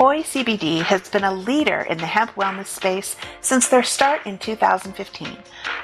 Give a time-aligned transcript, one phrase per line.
[0.00, 4.38] Koi CBD has been a leader in the hemp wellness space since their start in
[4.38, 5.36] 2015.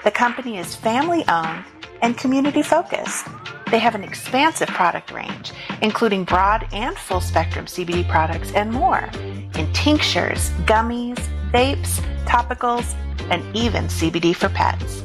[0.04, 1.66] The company is family owned
[2.00, 3.26] and community focused.
[3.70, 5.52] They have an expansive product range,
[5.82, 9.06] including broad and full spectrum CBD products and more
[9.54, 11.18] in tinctures, gummies,
[11.52, 12.94] vapes, topicals,
[13.30, 15.02] and even CBD for pets.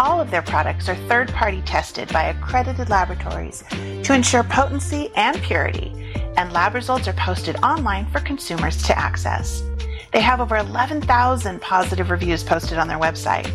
[0.00, 3.62] All of their products are third party tested by accredited laboratories
[4.02, 5.92] to ensure potency and purity,
[6.38, 9.62] and lab results are posted online for consumers to access.
[10.10, 13.46] They have over 11,000 positive reviews posted on their website.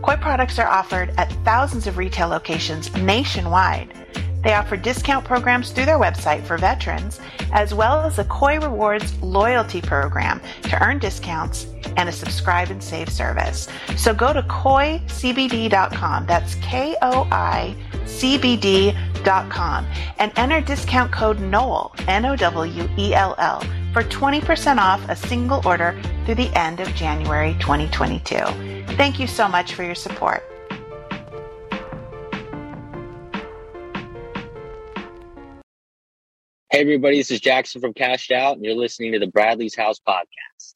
[0.00, 3.92] Koi products are offered at thousands of retail locations nationwide.
[4.44, 7.18] They offer discount programs through their website for veterans,
[7.52, 11.66] as well as a Koi Rewards loyalty program to earn discounts
[11.96, 13.68] and a subscribe and save service.
[13.96, 16.26] So go to koicbd.com.
[16.26, 17.74] That's K O I
[18.06, 19.86] C B D.com
[20.18, 23.60] and enter discount code NOWELL, N O W E L L,
[23.92, 28.36] for 20% off a single order through the end of January 2022.
[28.96, 30.44] Thank you so much for your support.
[36.74, 40.00] Hey, everybody, this is Jackson from Cashed Out, and you're listening to the Bradley's House
[40.00, 40.73] podcast.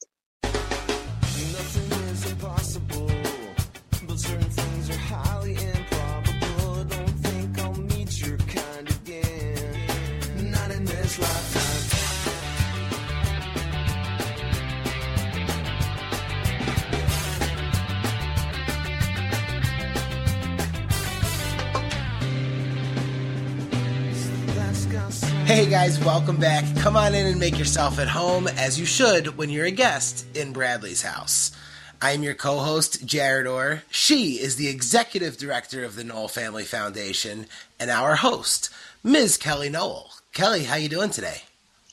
[25.49, 26.63] Hey guys, welcome back.
[26.77, 30.27] Come on in and make yourself at home, as you should when you're a guest
[30.37, 31.51] in Bradley's house.
[31.99, 33.81] I'm your co-host, Jared Orr.
[33.89, 37.47] She is the executive director of the Nowell Family Foundation,
[37.79, 38.69] and our host,
[39.03, 39.37] Ms.
[39.37, 40.11] Kelly Nowell.
[40.33, 41.41] Kelly, how you doing today?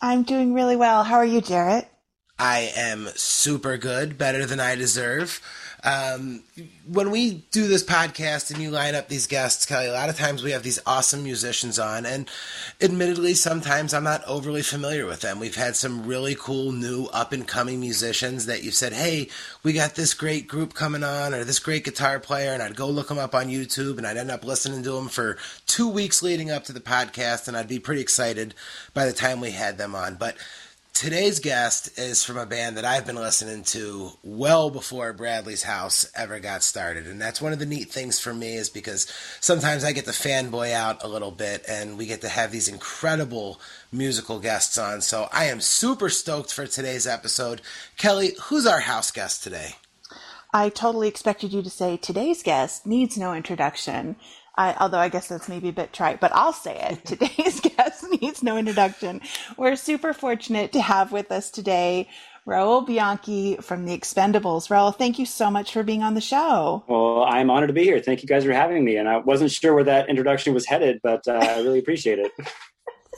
[0.03, 1.03] I'm doing really well.
[1.03, 1.89] How are you, Jarrett?
[2.39, 5.41] I am super good, better than I deserve.
[5.87, 6.43] Um,
[6.89, 10.19] when we do this podcast and you line up these guests, Kelly, a lot of
[10.19, 12.29] times we have these awesome musicians on, and
[12.81, 15.39] admittedly, sometimes I'm not overly familiar with them.
[15.39, 19.29] We've had some really cool new up and coming musicians that you said, "Hey,
[19.63, 22.89] we got this great group coming on, or this great guitar player," and I'd go
[22.89, 26.21] look them up on YouTube, and I'd end up listening to them for two weeks
[26.21, 28.57] leading up to the podcast, and I'd be pretty excited
[28.93, 30.37] by the time we had them on, but.
[30.97, 36.11] Today's guest is from a band that I've been listening to well before Bradley's House
[36.15, 37.07] ever got started.
[37.07, 39.07] And that's one of the neat things for me is because
[39.41, 42.67] sometimes I get to fanboy out a little bit and we get to have these
[42.67, 43.61] incredible
[43.93, 45.03] musical guests on.
[45.03, 47.61] So I am super stoked for today's episode.
[47.99, 49.75] Kelly, who's our house guest today?
[50.55, 54.17] I totally expected you to say today's guest needs no introduction.
[54.57, 57.05] I, although I guess that's maybe a bit trite, but I'll say it.
[57.05, 59.21] Today's guest needs no introduction.
[59.57, 62.09] We're super fortunate to have with us today
[62.47, 64.69] Raul Bianchi from the Expendables.
[64.69, 66.85] Raul, thank you so much for being on the show.
[66.87, 67.99] Well, I'm honored to be here.
[67.99, 68.97] Thank you guys for having me.
[68.97, 72.33] And I wasn't sure where that introduction was headed, but uh, I really appreciate it.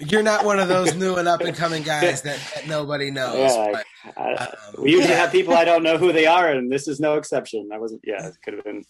[0.00, 3.52] You're not one of those new and up and coming guys that, that nobody knows.
[3.54, 5.20] Yeah, but, I, um, we usually yeah.
[5.20, 7.68] have people I don't know who they are, and this is no exception.
[7.72, 8.02] I wasn't.
[8.04, 8.84] Yeah, it could have been.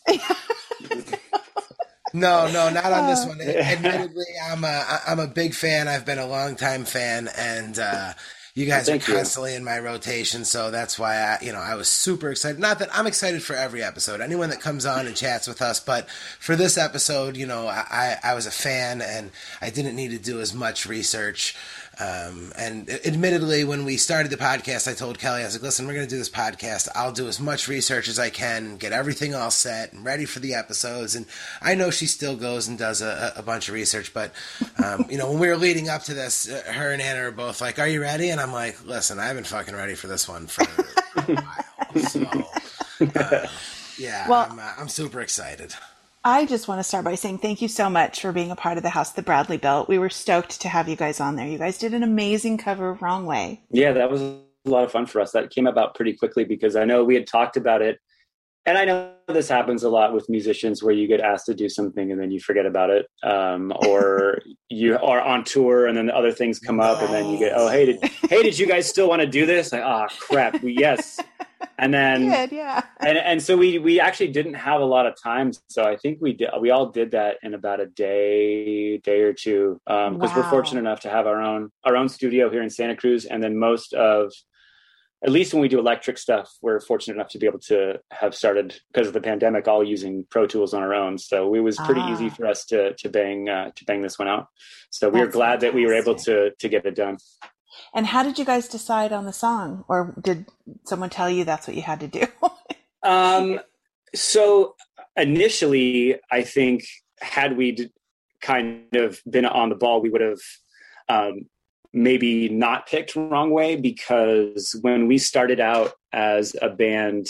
[2.12, 3.28] No, no, not on this Uh.
[3.28, 3.40] one.
[3.40, 5.88] Admittedly, I'm a I'm a big fan.
[5.88, 8.12] I've been a long time fan, and uh,
[8.54, 9.16] you guys Thank are you.
[9.18, 10.44] constantly in my rotation.
[10.44, 12.58] So that's why I, you know, I was super excited.
[12.58, 15.80] Not that I'm excited for every episode, anyone that comes on and chats with us,
[15.80, 16.08] but
[16.40, 19.30] for this episode, you know, I I was a fan, and
[19.60, 21.54] I didn't need to do as much research.
[22.00, 25.86] Um, and admittedly, when we started the podcast, I told Kelly, I was like, listen,
[25.86, 26.88] we're going to do this podcast.
[26.94, 30.38] I'll do as much research as I can, get everything all set and ready for
[30.38, 31.16] the episodes.
[31.16, 31.26] And
[31.60, 34.14] I know she still goes and does a, a bunch of research.
[34.14, 34.32] But,
[34.84, 37.30] um, you know, when we were leading up to this, uh, her and Anna are
[37.32, 38.30] both like, are you ready?
[38.30, 41.54] And I'm like, listen, I've been fucking ready for this one for a while.
[42.10, 42.22] So,
[43.16, 43.46] uh,
[43.98, 45.74] yeah, Well- I'm, uh, I'm super excited.
[46.24, 48.76] I just want to start by saying thank you so much for being a part
[48.76, 49.88] of the house that Bradley built.
[49.88, 51.46] We were stoked to have you guys on there.
[51.46, 53.62] You guys did an amazing cover of Wrong Way.
[53.70, 55.32] Yeah, that was a lot of fun for us.
[55.32, 58.00] That came about pretty quickly because I know we had talked about it,
[58.66, 61.68] and I know this happens a lot with musicians where you get asked to do
[61.68, 66.10] something and then you forget about it, um, or you are on tour and then
[66.10, 68.88] other things come up and then you get, oh hey, did hey did you guys
[68.88, 69.72] still want to do this?
[69.72, 71.18] Like, ah, crap, we, yes.
[71.78, 72.82] And then Good, yeah.
[73.00, 75.52] and and so we we actually didn't have a lot of time.
[75.68, 79.32] So i think we did we all did that in about a day day or
[79.32, 82.96] two because we're fortunate enough to have our own our own studio here in santa
[82.96, 83.24] cruz.
[83.24, 84.32] And then most of
[85.24, 88.34] at least when we do electric stuff we're fortunate enough to be able to have
[88.36, 91.18] started because of the pandemic all using pro tools on our own.
[91.18, 92.12] So it was pretty Ah.
[92.12, 94.46] easy for us to to bang uh, to bang this one out.
[94.90, 97.16] So we were glad that we were able to to get it done
[97.94, 100.46] And how did you guys decide on the song, or did
[100.84, 102.26] someone tell you that's what you had to do?
[103.00, 103.60] Um,
[104.14, 104.74] so
[105.16, 106.84] initially, I think
[107.20, 107.90] had we
[108.40, 110.40] kind of been on the ball, we would have
[111.08, 111.46] um,
[111.92, 117.26] maybe not picked the wrong way because when we started out as a band,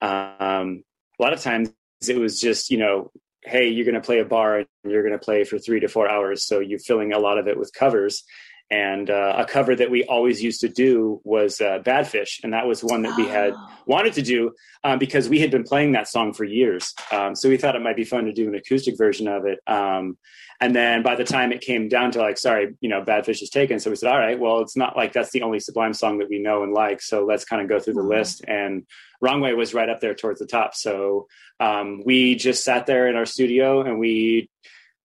[0.00, 0.82] um,
[1.18, 1.72] a lot of times
[2.08, 3.10] it was just you know,
[3.42, 5.88] hey, you're going to play a bar and you're going to play for three to
[5.88, 8.24] four hours, so you're filling a lot of it with covers.
[8.70, 12.66] And uh, a cover that we always used to do was uh, Badfish, and that
[12.66, 13.68] was one that we had Oh.
[13.86, 14.52] wanted to do
[14.82, 16.94] um, because we had been playing that song for years.
[17.12, 19.58] Um, so we thought it might be fun to do an acoustic version of it.
[19.66, 20.16] Um,
[20.60, 23.50] and then by the time it came down to like, sorry, you know, Badfish is
[23.50, 23.78] taken.
[23.80, 26.30] So we said, all right, well, it's not like that's the only Sublime song that
[26.30, 27.02] we know and like.
[27.02, 28.08] So let's kind of go through the Mhm.
[28.08, 28.44] list.
[28.48, 28.86] And
[29.20, 30.74] Wrong Way was right up there towards the top.
[30.74, 31.26] So
[31.60, 34.48] um, we just sat there in our studio and we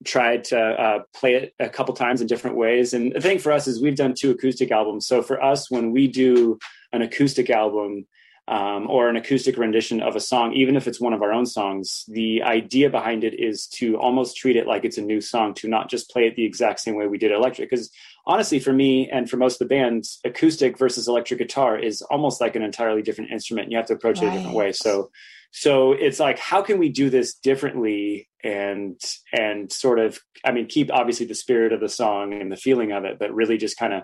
[0.06, 2.94] tried to uh, play it a couple times in different ways.
[2.94, 5.08] And the thing for us is we've done two acoustic albums.
[5.08, 6.58] So for us, when we do
[6.94, 8.08] an acoustic album
[8.50, 11.46] um, or an acoustic rendition of a song, even if it's one of our own
[11.46, 15.54] songs, the idea behind it is to almost treat it like it's a new song,
[15.54, 17.70] to not just play it the exact same way we did electric.
[17.70, 17.92] Because
[18.26, 22.42] honestly, for me and for most of the bands, acoustic versus electric guitar is almost
[22.42, 23.66] like an entirely different instrument.
[23.66, 24.72] And You have to approach it a different way.
[24.72, 25.12] So
[25.52, 29.02] so it's like how can we do this differently and
[29.34, 32.92] and sort of i mean keep obviously the spirit of the song and the feeling
[32.92, 34.04] of it but really just kind of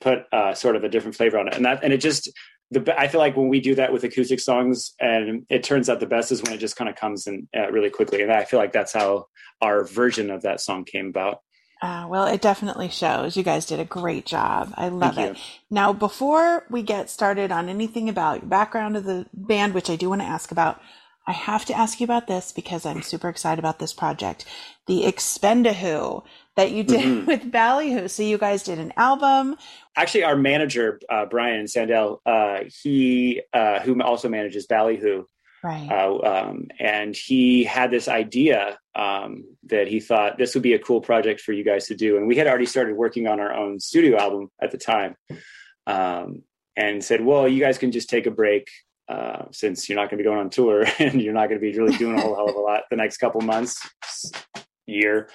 [0.00, 2.30] put uh, sort of a different flavor on it and that and it just
[2.70, 6.00] the i feel like when we do that with acoustic songs and it turns out
[6.00, 8.44] the best is when it just kind of comes in uh, really quickly and i
[8.44, 9.26] feel like that's how
[9.60, 11.40] our version of that song came about
[11.82, 13.36] Uh, well, it definitely shows.
[13.36, 14.72] You guys did a great job.
[14.76, 15.42] I love Thank it.
[15.68, 19.96] Now, before we get started on anything about your background of the band, which I
[19.96, 20.80] do want to ask about,
[21.26, 24.46] I have to ask you about this because I'm super excited about this project.
[24.86, 26.22] The Expendahoo
[26.56, 27.26] that you did Mhm.
[27.26, 28.08] with Ballyhoo.
[28.08, 29.56] So you guys did an album.
[29.96, 35.24] actually our manager uh, brian sandell uh, he uh, who also manages ballyhoo
[35.62, 35.88] Right.
[35.90, 40.78] uh, um, and he had this idea um, that he thought this would be a
[40.78, 42.18] cool project for you guys to do.
[42.18, 45.16] And we had already started working on our own studio album at the time,
[45.86, 46.42] um,
[46.76, 48.68] and said, "Well, you guys can just take a break
[49.08, 51.66] uh, since you're not going to be going on tour and you're not going to
[51.66, 53.80] be really doing a whole hell of a lot the next couple months."
[54.86, 55.28] Year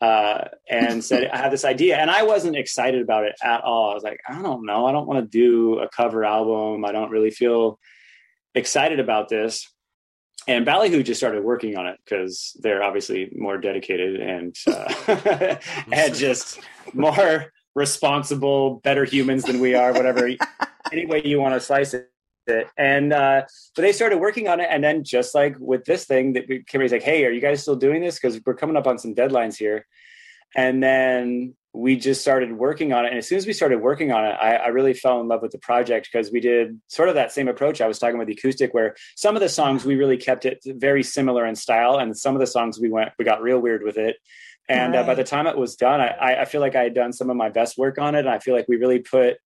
[0.00, 3.90] uh and said i have this idea and i wasn't excited about it at all
[3.90, 6.92] i was like i don't know i don't want to do a cover album i
[6.92, 7.78] don't really feel
[8.54, 9.68] excited about this
[10.46, 15.56] and Ballyhoo just started working on it because they're obviously more dedicated and uh,
[15.92, 16.60] and just
[16.92, 19.92] more responsible, better humans than we are.
[19.92, 20.28] Whatever,
[20.92, 22.10] any way you want to slice it.
[22.76, 23.42] And uh,
[23.74, 26.62] but they started working on it, and then just like with this thing, that we
[26.62, 28.18] Kimberly's like, "Hey, are you guys still doing this?
[28.18, 29.86] Because we're coming up on some deadlines here."
[30.56, 33.08] And then we just started working on it.
[33.08, 35.42] And as soon as we started working on it, I, I really fell in love
[35.42, 38.28] with the project because we did sort of that same approach I was talking about
[38.28, 41.98] the acoustic, where some of the songs we really kept it very similar in style,
[41.98, 44.16] and some of the songs we went we got real weird with it.
[44.68, 47.12] And uh, by the time it was done, I, I feel like I had done
[47.12, 49.36] some of my best work on it, and I feel like we really put.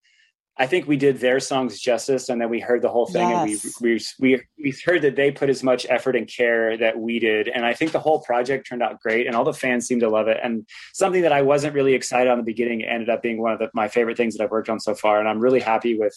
[0.61, 3.65] I think we did their songs justice, and then we heard the whole thing, Yes.
[3.65, 6.99] and we, we we we heard that they put as much effort and care that
[6.99, 9.87] we did, and I think the whole project turned out great, and all the fans
[9.87, 10.39] seemed to love it.
[10.43, 13.61] And something that I wasn't really excited on the beginning ended up being one of
[13.61, 16.15] the, my favorite things that I've worked on so far, and I'm really happy with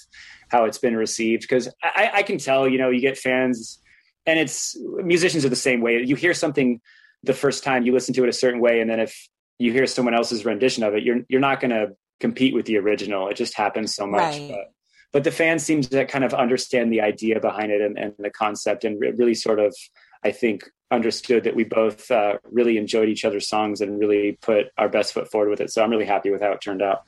[0.49, 3.79] how it's been received because I, I can tell, you know, you get fans,
[4.25, 6.01] and it's musicians are the same way.
[6.03, 6.81] You hear something
[7.23, 9.29] the first time, you listen to it a certain way, and then if
[9.59, 11.89] you hear someone else's rendition of it, you're you're not going to
[12.21, 13.27] compete with the original.
[13.27, 14.37] It just happens so much.
[14.37, 14.51] Right.
[14.51, 14.73] But,
[15.11, 18.29] but the fans seem to kind of understand the idea behind it and, and the
[18.29, 19.75] concept, and re- really sort of,
[20.23, 24.67] I think, understood that we both uh, really enjoyed each other's songs and really put
[24.77, 25.71] our best foot forward with it.
[25.71, 27.03] So I'm really happy with how it turned out.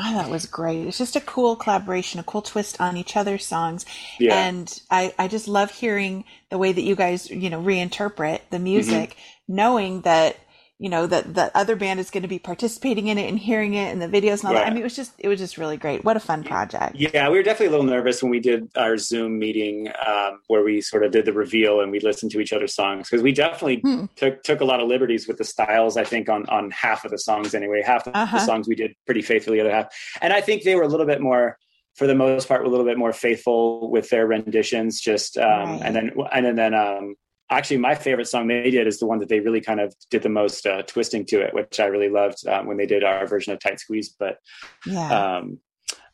[0.00, 0.86] Oh, that was great.
[0.86, 3.84] It's just a cool collaboration, a cool twist on each other's songs.
[4.18, 4.48] Yeah.
[4.48, 8.56] And I, I just love hearing the way that you guys, you know, reinterpret the
[8.56, 8.64] Mm-hmm.
[8.64, 10.36] music, knowing that,
[10.84, 13.72] you know, that the other band is going to be participating in it and hearing
[13.72, 14.66] it and the videos and all that.
[14.66, 16.04] I mean, it was just, it was just really great.
[16.04, 16.94] What a fun project.
[16.94, 20.62] Yeah, we were definitely a little nervous when we did our Zoom meeting um, where
[20.62, 23.32] we sort of did the reveal and we listened to each other's songs because we
[23.32, 24.04] definitely Hmm.
[24.14, 25.96] took took a lot of liberties with the styles.
[25.96, 28.36] I think on on half of the songs anyway, half of Uh-huh.
[28.38, 29.86] the songs we did pretty faithfully, the other half,
[30.20, 31.56] and I think they were a little bit more.
[31.94, 35.00] For the most part, were a little bit more faithful with their renditions.
[35.00, 35.80] Just um, Right.
[35.84, 37.14] and then and then um,
[37.50, 40.22] actually, my favorite song they did is the one that they really kind of did
[40.22, 43.26] the most uh, twisting to it, which I really loved um, when they did our
[43.26, 44.08] version of Tight Squeeze.
[44.18, 44.38] But
[44.86, 45.36] Yeah.
[45.38, 45.58] um,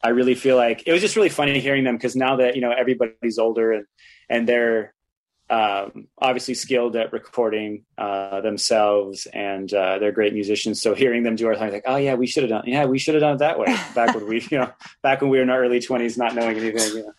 [0.02, 2.62] I really feel like it was just really funny hearing them because now that you
[2.62, 3.84] know everybody's older and
[4.30, 4.94] and they're
[5.50, 10.80] um, obviously skilled at recording uh, themselves, and uh, they're great musicians.
[10.80, 12.98] So hearing them do our thing, like, oh yeah, we should have done, yeah, we
[13.00, 14.72] should have done it that way back when we, you know,
[15.02, 16.96] back when we were in our early twenties, not knowing anything.
[16.96, 17.12] You know.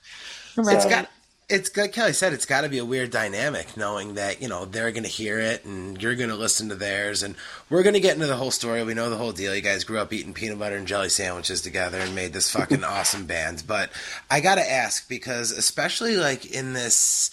[0.72, 1.10] It's So- got
[1.52, 4.64] it's like Kelly said, it's got to be a weird dynamic knowing that you know
[4.66, 7.36] they're going to hear it and you're going to listen to theirs, and
[7.70, 8.84] we're going to get into the whole story.
[8.84, 9.54] We know the whole deal.
[9.54, 12.84] You guys grew up eating peanut butter and jelly sandwiches together and made this fucking
[12.86, 13.64] awesome band.
[13.68, 13.92] But
[14.30, 17.32] I got to ask because especially like in this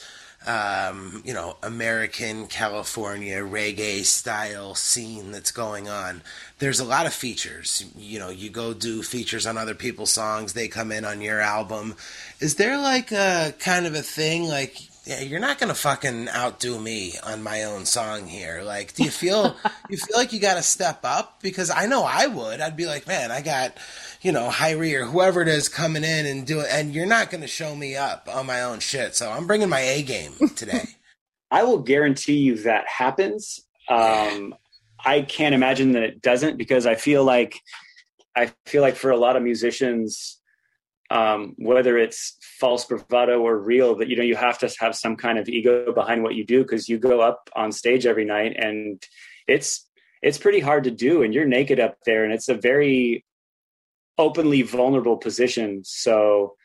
[0.48, 6.22] um, you know, American California reggae style scene that's going on.
[6.58, 7.84] There's a lot of features.
[7.96, 11.40] You know, you go do features on other people's songs, they come in on your
[11.40, 11.96] album.
[12.40, 14.78] Is there like a kind of a thing like
[15.08, 18.60] yeah, you're not gonna fucking outdo me on my own song here.
[18.62, 19.56] Like, do you feel
[19.88, 21.40] you feel like you got to step up?
[21.40, 22.60] Because I know I would.
[22.60, 23.72] I'd be like, man, I got,
[24.20, 27.30] you know, HIRIE or whoever it is coming in and do it, and you're not
[27.30, 29.14] gonna show me up on my own shit.
[29.14, 30.84] So I'm bringing my A game today.
[31.50, 33.60] I will guarantee you that happens.
[33.88, 34.54] Um,
[35.02, 37.58] I can't imagine that it doesn't because I feel like
[38.36, 40.37] I feel like for a lot of musicians,
[41.10, 45.16] um, whether it's false bravado or real, that you know you have to have some
[45.16, 48.56] kind of ego behind what you do because you go up on stage every night
[48.56, 49.02] and
[49.46, 49.88] it's
[50.22, 53.24] it's pretty hard to do and you're naked up there and it's a very
[54.18, 55.82] openly vulnerable position.
[55.84, 56.56] So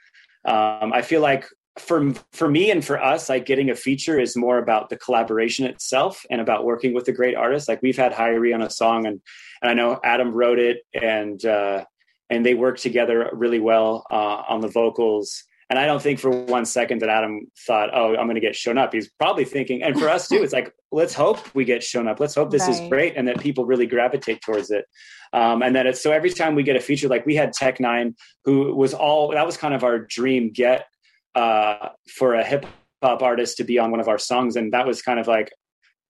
[0.45, 1.45] um, I feel like
[1.79, 5.65] for for me and for us, like getting a feature is more about the collaboration
[5.65, 7.67] itself and about working with a great artist.
[7.67, 9.21] Like we've had HIRIE on a song, and
[9.61, 11.85] and I know Adam wrote it, and uh,
[12.29, 15.43] and they worked together really well uh, on the vocals.
[15.69, 18.55] And I don't think for one second that Adam thought, "Oh, I'm going to get
[18.55, 21.81] shown up." He's probably thinking, and for us too, it's like, let's hope we get
[21.81, 22.19] shown up.
[22.19, 24.85] Let's hope this is great, and that people really gravitate towards it.
[25.31, 27.79] Um, and that it's so every time we get a feature, like we had Tech
[27.79, 28.13] N9ne,
[28.45, 30.85] who was all that was kind of our dream get
[31.33, 32.67] uh, for a hip
[33.01, 35.51] hop artist to be on one of our songs, and that was kind of like,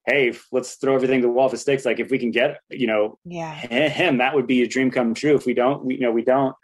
[0.05, 1.85] hey, let's throw everything to the wall for sticks.
[1.85, 3.53] Like if we can get, you know, Yeah.
[3.53, 5.35] him, that would be a dream come true.
[5.35, 6.55] If we don't, we you know we don't.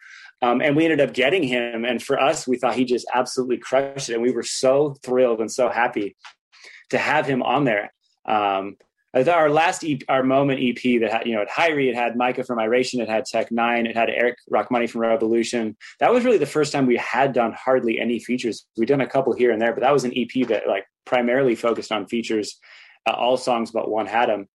[0.41, 3.57] Um, and we ended up getting him, and for us, we thought he just absolutely
[3.57, 6.15] crushed it, and we were so thrilled and so happy
[6.91, 7.93] to have him on there.
[8.25, 8.77] Um,
[9.13, 11.89] I thought our last EP, our moment EP that had, you know, it had HIRIE,
[11.89, 15.75] it had Micah from Iration, it had Tech N9ne, it had Eric Rachmany from Rebelution.
[15.99, 18.65] That was really the first time we had done hardly any features.
[18.77, 21.55] We'd done a couple here and there, but that was an EP that like primarily
[21.55, 22.59] focused on features.
[23.05, 24.47] Uh, all songs but one had them.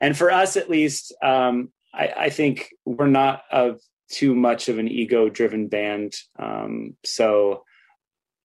[0.00, 3.74] And for us, at least, um, I, I think we're not a
[4.10, 6.14] too much of an ego-driven band.
[6.38, 7.64] Um, so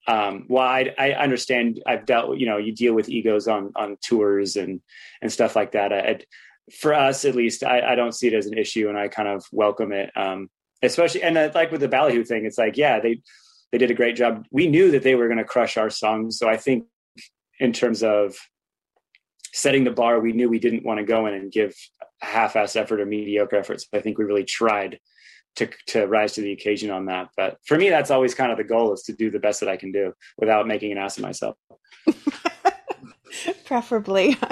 [0.08, 3.98] um, while I, I understand I've dealt you know, you deal with egos on, on
[4.02, 4.82] tours and,
[5.22, 5.92] and stuff like that.
[5.92, 6.26] I, I'd-
[6.82, 9.30] for us, at least, I, I don't see it as an issue and I kind
[9.30, 10.12] of welcome it.
[10.18, 10.50] Um,
[10.84, 13.22] especially, and uh, like with the Ballyhoo thing, it's like, yeah, they,
[13.72, 14.46] they did a great job.
[14.52, 16.38] We knew that they were going to crush our songs.
[16.38, 16.86] So I think
[17.60, 18.38] in terms of
[19.58, 21.74] setting the bar, we knew we didn't want to go in and give
[22.22, 23.88] a half-ass effort or mediocre efforts.
[23.94, 25.00] I think we really tried
[25.58, 27.30] to to rise to the occasion on that.
[27.36, 29.70] But for me, that's always kind of the goal is to do the best that
[29.70, 31.58] I can do without making an ass of myself.
[33.66, 34.38] Preferably.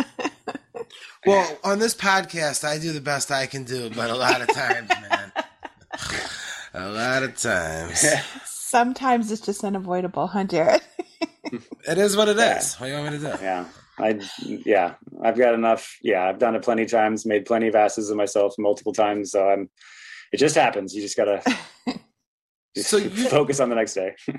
[1.25, 4.47] Well, on this podcast, I do the best I can do, but a lot of
[4.53, 5.31] times, man,
[6.75, 8.05] a lot of times,
[8.45, 10.81] Sometimes it's just unavoidable, huh, Jared?
[11.51, 12.59] it is what it Yeah.
[12.59, 12.75] is.
[12.75, 13.43] What do you want me to do?
[13.43, 13.65] Yeah.
[13.97, 15.97] I yeah, I've got enough.
[16.01, 19.31] Yeah, I've done it plenty of times, made plenty of asses of myself multiple times.
[19.31, 19.69] So I'm.
[20.31, 20.93] It just happens.
[20.93, 21.41] You just gotta
[22.75, 24.15] just So you- focus on the next day.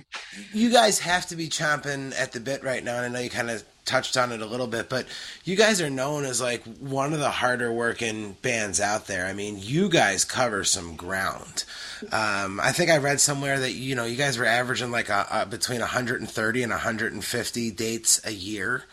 [0.52, 3.30] You guys have to be chomping at the bit right now, and I know you
[3.30, 5.06] kind of touched on it a little bit, but
[5.44, 9.26] you guys are known as like one of the harder working bands out there.
[9.26, 11.64] I mean, you guys cover some ground.
[12.12, 15.26] Um, I think I read somewhere that you know you guys were averaging like a,
[15.30, 18.84] a, between 130 and 150 dates a year.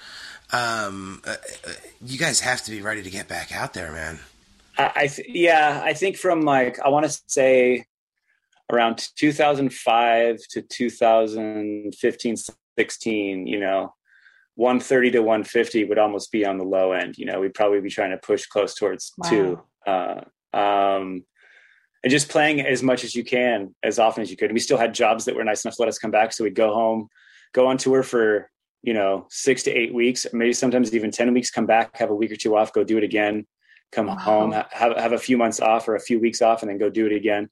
[0.52, 1.32] Um, uh,
[1.68, 1.72] uh,
[2.04, 4.20] you guys have to be ready to get back out there, man.
[4.78, 7.86] I, I th- yeah, I think from like I want to say
[8.72, 12.36] around 2005 to 2015,
[12.78, 13.48] 16.
[13.48, 13.94] You know,
[14.56, 17.18] 130 to 150 would almost be on the low end.
[17.18, 19.30] You know, we'd probably be trying to push close towards Wow.
[19.30, 19.62] two.
[19.86, 20.22] Uh,
[20.56, 21.24] um,
[22.04, 24.52] and just playing as much as you can, as often as you could.
[24.52, 26.54] We still had jobs that were nice enough to let us come back, so we'd
[26.54, 27.08] go home,
[27.54, 28.50] go on tour for
[28.84, 31.50] you know six to eight weeks, maybe sometimes even ten weeks.
[31.50, 33.48] Come back, have a week or two off, go do it again.
[33.92, 34.16] Come Wow.
[34.16, 36.78] home, ha- have have a few months off or a few weeks off, and then
[36.78, 37.50] go do it again.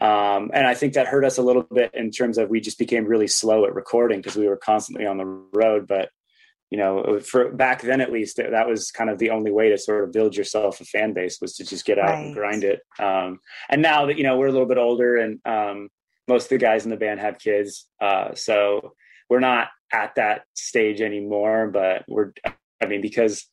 [0.00, 2.78] Um, and I think that hurt us a little bit in terms of we just
[2.78, 5.88] became really slow at recording because we were constantly on the road.
[5.88, 6.10] But
[6.70, 9.78] you know, for back then at least, that was kind of the only way to
[9.78, 12.80] sort of build yourself a fan base was to just get out and grind it.
[12.98, 15.88] Um, and now that you know we're a little bit older, and um,
[16.28, 18.92] most of the guys in the band have kids, uh, so
[19.30, 22.32] we're not at that stage anymore, but we're,
[22.80, 23.46] I mean, because,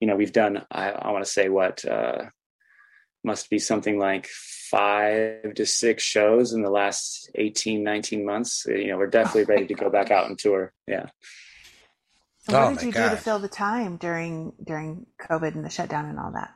[0.00, 2.24] you know, we've done, I, I want to say what, uh,
[3.24, 8.64] must be something like five to six shows in the last 18, 19 months.
[8.66, 10.72] You know, we're definitely ready to go back out and tour.
[10.86, 11.06] Yeah.
[12.40, 15.64] So what Oh did my you do to fill the time during during COVID and
[15.64, 16.50] the shutdown and all that?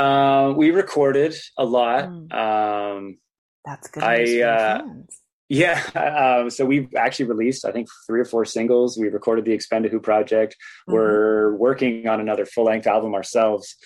[0.00, 2.04] Uh, we recorded a lot.
[2.04, 2.32] Mm.
[2.32, 3.18] Um,
[3.64, 4.02] That's good.
[4.02, 5.20] I, for uh, fans.
[5.48, 5.80] Yeah,
[6.42, 8.96] um, so we've actually released, I think, three or four singles.
[8.98, 10.56] We recorded the Expendahoo project.
[10.88, 10.94] Mhm.
[10.94, 13.76] We're working on another full length album ourselves.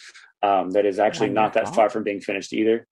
[0.42, 2.86] Um, that is actually not that far from being finished either.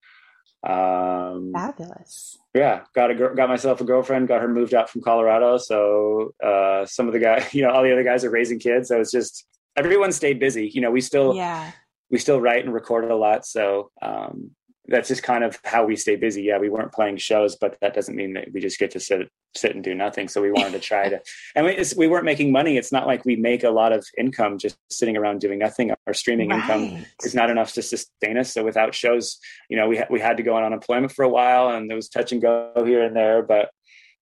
[0.66, 2.36] Um, Fabulous.
[2.54, 4.26] yeah, got a got myself a girlfriend.
[4.26, 5.56] Got her moved out from Colorado.
[5.58, 8.88] So uh, some of the guys, you know, all the other guys are raising kids.
[8.88, 9.46] So it's just
[9.76, 10.68] everyone stayed busy.
[10.74, 11.70] You know, we still Yeah.
[12.10, 13.46] we still write and record a lot.
[13.46, 14.50] So um,
[14.88, 16.42] that's just kind of how we stay busy.
[16.42, 19.28] Yeah, we weren't playing shows, but that doesn't mean that we just get to sit
[19.54, 20.28] sit and do nothing.
[20.28, 21.20] So we wanted to try to,
[21.56, 22.76] and we, we weren't making money.
[22.76, 25.92] It's not like we make a lot of income just sitting around doing nothing.
[26.06, 28.52] Our streaming income is not enough to sustain us.
[28.52, 29.38] So without shows,
[29.70, 31.96] you know, we ha- we had to go on unemployment for a while, and there
[31.96, 33.42] was touch and go here and there.
[33.42, 33.70] But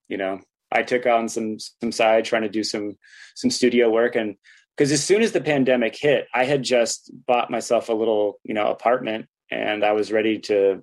[0.09, 0.41] you know,
[0.71, 2.97] I took on some some side trying to do some
[3.35, 4.37] some studio work and
[4.77, 8.55] because as soon as the pandemic hit, I had just bought myself a little, you
[8.55, 10.83] know, apartment and I was ready to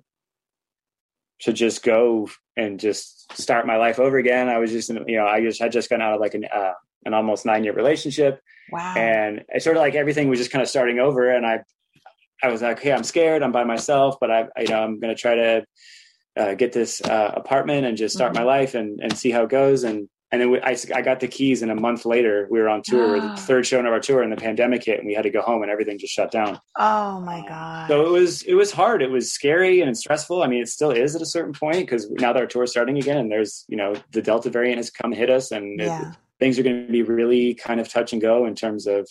[1.40, 4.48] to just go and just start my life over again.
[4.48, 6.72] I was just, you know, I just had just gotten out of like an uh,
[7.04, 8.94] an almost nine year relationship, Wow.
[8.96, 11.28] and it's sort of like everything was just kind of starting over.
[11.30, 11.60] And I,
[12.42, 13.42] I was like, hey, I'm scared.
[13.42, 15.64] I'm by myself, but I, you know, I'm going to try to
[16.36, 19.50] uh, get this uh, apartment and just start my life and and see how it
[19.50, 19.82] goes.
[19.84, 22.68] And and then we, I, I got the keys, and a month later we were
[22.68, 25.22] on tour, the third show of our tour, and the pandemic hit, and we had
[25.22, 26.58] to go home, and everything just shut down.
[26.76, 27.88] oh my god.
[27.88, 29.02] So it was it was hard.
[29.02, 30.42] It was scary and stressful.
[30.42, 32.70] I mean, it still is at a certain point because now that our tour is
[32.70, 35.86] starting again, and there's you know the Delta variant has come hit us, and it-
[36.40, 39.08] things are going to be really kind of touch and go in terms of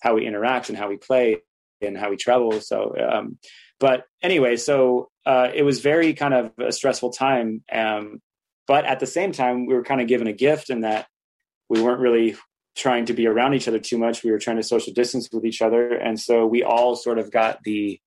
[0.00, 1.40] how we interact and how we play
[1.80, 2.60] and how we travel.
[2.60, 3.38] So, um,
[3.78, 7.62] but anyway, so uh, it was very kind of a stressful time.
[7.70, 8.20] Um,
[8.66, 11.06] but at the same time, we were kind of given a gift in that
[11.68, 12.36] we weren't really
[12.76, 14.24] trying to be around each other too much.
[14.24, 17.30] We were trying to social distance with each other, and so we all sort of
[17.30, 18.00] got the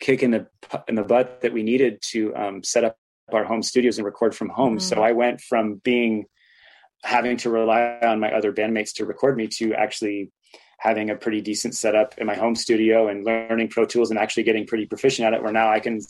[0.00, 0.46] kick in the
[0.88, 2.96] in the butt that we needed to um, set up
[3.32, 4.76] our home studios and record from home.
[4.76, 4.82] Mhm.
[4.82, 6.26] So I went from being
[7.04, 10.32] having to rely on my other bandmates to record me to actually
[10.78, 14.44] having a pretty decent setup in my home studio and learning Pro Tools and actually
[14.44, 15.42] getting pretty proficient at it.
[15.42, 16.00] Where now I can,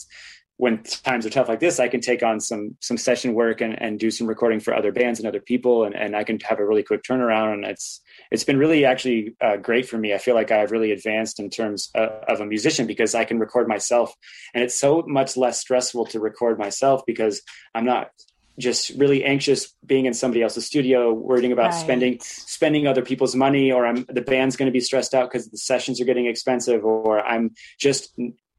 [0.59, 3.81] when times are tough like this, I can take on some some session work and,
[3.81, 6.59] and do some recording for other bands and other people, and, and I can have
[6.59, 7.55] a really quick turnaround.
[7.55, 8.01] And it's
[8.33, 10.13] it's been really actually uh, great for me.
[10.13, 13.39] I feel like I've really advanced in terms of, of a musician because I can
[13.39, 14.13] record myself,
[14.53, 17.41] and it's so much less stressful to record myself because
[17.75, 18.11] I'm not
[18.59, 21.75] just really anxious being in somebody else's studio, worrying about Right.
[21.75, 25.49] spending spending other people's money, or I'm the band's going to be stressed out because
[25.49, 28.19] the sessions are getting expensive, or I'm just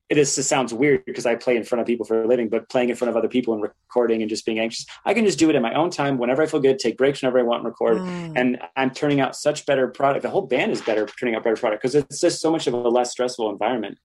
[0.09, 2.49] it is just sounds weird because I play in front of people for a living,
[2.49, 5.23] but playing in front of other people and recording and just being anxious, I can
[5.23, 7.43] just do it in my own time whenever I feel good, take breaks whenever I
[7.43, 7.97] want and record.
[7.97, 8.33] Mm.
[8.35, 10.23] And I'm turning out such better product.
[10.23, 12.73] The whole band is better turning out better product because it's just so much of
[12.73, 13.99] a less stressful environment.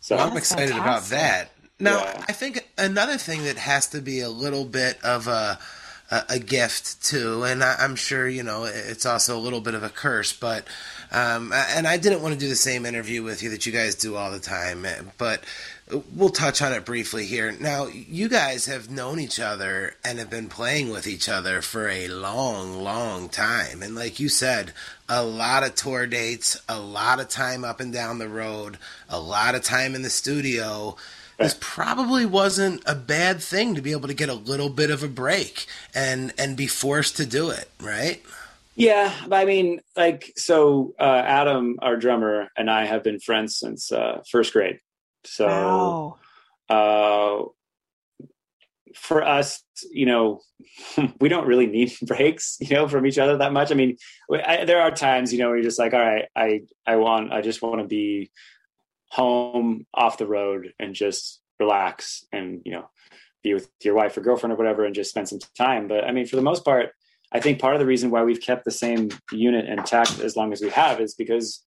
[0.00, 1.50] So I'm That's excited about that.
[1.78, 2.24] Now, Yeah.
[2.28, 5.58] I think another thing that has to be a little bit of a
[6.10, 9.74] a, a gift too, and I, I'm sure you know it's also a little bit
[9.74, 10.32] of a curse.
[10.32, 10.66] But
[11.10, 13.94] um, and I didn't want to do the same interview with you that you guys
[13.94, 14.86] do all the time,
[15.18, 15.44] but
[16.14, 17.52] we'll touch on it briefly here.
[17.52, 21.88] Now, you guys have known each other and have been playing with each other for
[21.88, 24.72] a long, long time, and like you said,
[25.08, 29.20] a lot of tour dates, a lot of time up and down the road, a
[29.20, 30.96] lot of time in the studio.
[31.38, 35.02] This probably wasn't a bad thing to be able to get a little bit of
[35.02, 38.22] a break and and be forced to do it, right?
[38.76, 43.56] Yeah, but I mean, like, so uh, Adam, our drummer, and I have been friends
[43.56, 44.80] since uh, first grade.
[45.24, 46.18] So wow.
[46.68, 47.44] uh,
[48.96, 50.40] for us, you know,
[51.20, 53.70] we don't really need breaks, you know, from each other that much.
[53.70, 53.96] I mean,
[54.30, 57.32] I, there are times, you know, where you're just like, all right, I, I want,
[57.32, 58.30] I just want to be
[59.14, 62.88] home off the road and just relax and, you know,
[63.44, 65.86] be with your wife or girlfriend or whatever and just spend some time.
[65.86, 66.90] But I mean, for the most part,
[67.32, 70.52] I think part of the reason why we've kept the same unit intact as long
[70.52, 71.62] as we have is because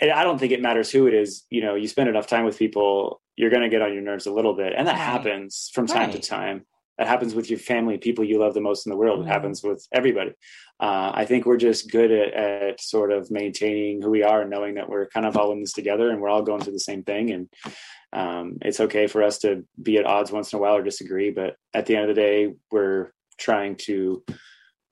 [0.00, 1.44] I don't think it matters who it is.
[1.50, 4.26] You know, you spend enough time with people, you're going to get on your nerves
[4.26, 4.72] a little bit.
[4.76, 5.00] And that Right.
[5.00, 6.66] happens from time to time.
[7.00, 9.24] That happens with your family, people you love the most in the world.
[9.24, 10.32] It happens with everybody.
[10.78, 14.50] Uh, I think we're just good at, at sort of maintaining who we are and
[14.50, 16.78] knowing that we're kind of all in this together and we're all going through the
[16.78, 17.30] same thing.
[17.30, 17.48] And
[18.12, 21.30] um, it's okay for us to be at odds once in a while or disagree.
[21.30, 24.22] But at the end of the day, we're trying to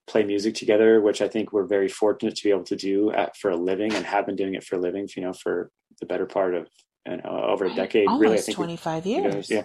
[0.07, 3.37] play music together, which I think we're very fortunate to be able to do at,
[3.37, 6.07] for a living and have been doing it for a living, you know, for the
[6.07, 6.69] better part of
[7.07, 8.07] know, over a decade.
[8.07, 9.51] Almost really, I think we- 25 you know, years.
[9.51, 9.65] yeah.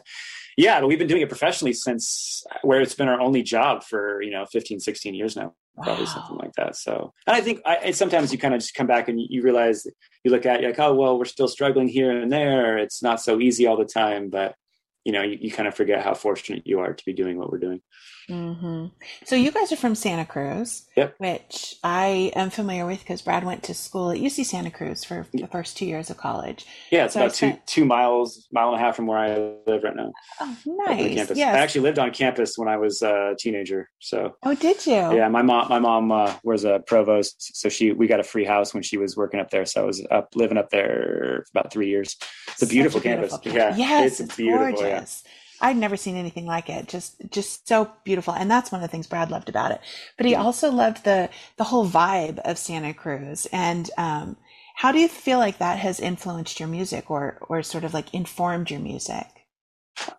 [0.58, 4.22] Yeah, but we've been doing it professionally since where it's been our only job for,
[4.22, 6.06] you know, 15, 16 years now, probably Wow.
[6.06, 6.76] something like that.
[6.76, 9.86] So, and I think I, sometimes you kind of just come back and you realize
[10.24, 12.78] you look at, you're like, oh, well, we're still struggling here and there.
[12.78, 14.56] It's not so easy all the time, but
[15.06, 17.52] you know, you, you kind of forget how fortunate you are to be doing what
[17.52, 17.82] we're doing.
[18.30, 18.86] hmm
[19.26, 21.16] So you guys are from Santa Cruz, Yep.
[21.18, 25.28] which I am familiar with because Brad went to school at UC Santa Cruz for
[25.34, 26.66] the first two years of college.
[26.90, 29.36] Yeah, it's So about two spent- two miles, mile and a half from where I
[29.68, 30.12] live right now.
[30.40, 31.16] Oh, up on the nice.
[31.16, 31.38] campus.
[31.38, 31.56] Yes.
[31.56, 33.90] I actually lived on campus when I was a teenager.
[34.00, 34.94] So oh, did you?
[34.94, 38.46] yeah, my mom my mom uh, was a provost, so she we got a free
[38.46, 39.66] house when she was working up there.
[39.66, 42.16] So I was up living up there for about three years.
[42.48, 43.38] It's a Such beautiful campus.
[43.44, 44.86] Yeah, Yes, it's, it's, beautiful.
[44.86, 44.93] Yeah.
[44.94, 45.24] Gorgeous.
[45.62, 46.88] I'd never seen anything like it.
[46.88, 49.80] Just, just so beautiful, and that's one of the things Brad loved about it.
[50.18, 53.48] But he also loved the the whole vibe of Santa Cruz.
[53.52, 54.36] And um,
[54.76, 58.14] how do you feel like that has influenced your music, or or sort of like
[58.14, 59.28] informed your music?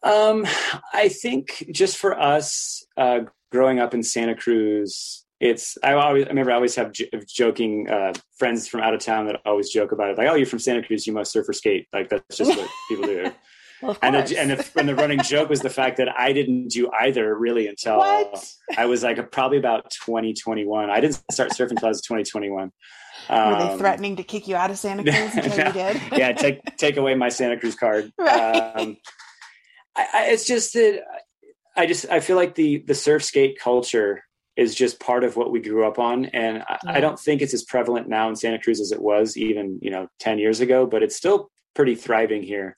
[0.02, 0.46] Um,
[0.92, 6.28] I think just for us, uh, growing up in Santa Cruz, it's I always I
[6.28, 9.92] remember I always have j- joking uh, friends from out of town that always joke
[9.92, 12.37] about it, like, "Oh, you're from Santa Cruz, you must surf or skate." Like that's
[12.37, 13.30] just what people do.
[13.84, 16.68] Well, And the, and, the, and the running joke was the fact that I didn't
[16.68, 18.44] do either really until what?
[18.76, 20.90] I was like probably about 2021.
[20.90, 22.72] I didn't start surfing until I was 2021.
[23.30, 25.66] Were they Um, threatening to kick you out of Santa Cruz until no.
[25.66, 26.02] you did?
[26.16, 28.10] yeah, take take away my Santa Cruz card.
[28.18, 28.76] Right.
[28.76, 28.96] Um,
[29.96, 31.02] I, I, it's just that
[31.76, 34.24] I just I feel like the the surf skate culture
[34.56, 36.92] is just part of what we grew up on, and I, Yeah.
[36.92, 39.90] I don't think it's as prevalent now in Santa Cruz as it was even you
[39.90, 40.84] know ten years ago.
[40.86, 42.76] But it's still pretty thriving here.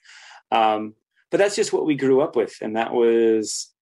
[0.50, 0.94] Um,
[1.30, 3.72] but that's just what we grew up with, and that was.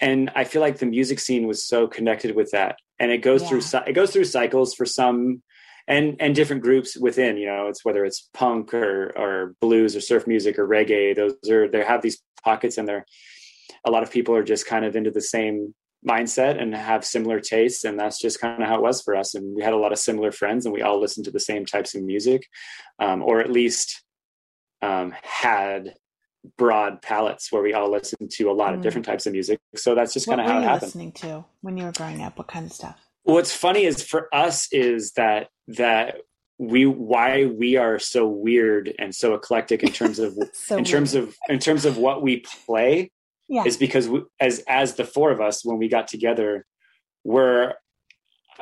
[0.00, 3.48] And I feel like the music scene was so connected with that, and it goes
[3.48, 3.64] through Yeah.
[3.64, 5.42] cy- it goes through cycles for some
[5.88, 10.00] and and different groups within you know it's whether it's punk or or blues or
[10.00, 13.06] surf music or reggae those are they have these pockets and they're
[13.84, 15.74] a lot of people are just kind of into the same
[16.06, 19.34] mindset and have similar tastes and that's just kind of how it was for us
[19.34, 21.64] and we had a lot of similar friends and we all listened to the same
[21.64, 22.46] types of music
[22.98, 24.02] um, or at least
[24.82, 25.94] um, had
[26.56, 28.82] broad palettes where we all listened to a lot of Mm.
[28.84, 31.76] different types of music so that's just kind of how it happened listening to when
[31.76, 32.38] you were growing up?
[32.38, 33.00] What kind of stuff?
[33.24, 36.18] what's funny is for us is that that
[36.58, 41.14] we why we are so weird and so eclectic in terms of So in terms
[41.14, 43.10] of in terms of what we play
[43.48, 46.64] yeah, is because we, as as the four of us when we got together
[47.24, 47.74] we're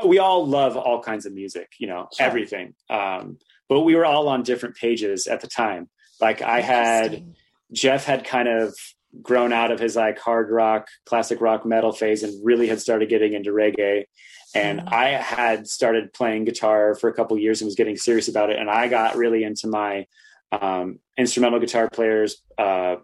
[0.06, 2.26] we all love all kinds of music you know Sure.
[2.26, 5.88] everything um but we were all on different pages at the time
[6.26, 7.08] like i had
[7.72, 8.74] Jeff had kind of
[9.28, 13.08] grown out of his like hard rock, classic rock metal phase and really had started
[13.08, 14.04] getting into reggae.
[14.54, 14.92] And Mhm.
[14.92, 15.06] I
[15.36, 18.58] had started playing guitar for a couple years and was getting serious about it.
[18.60, 20.06] And I got really into my
[20.52, 22.96] um, instrumental guitar players, uh,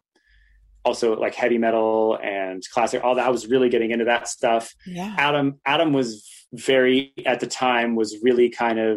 [0.85, 3.27] also like heavy metal and classic, all that.
[3.27, 4.65] I was really getting into that stuff.
[4.87, 6.09] yeah, Adam Adam was
[6.53, 8.95] very at the time was really kind of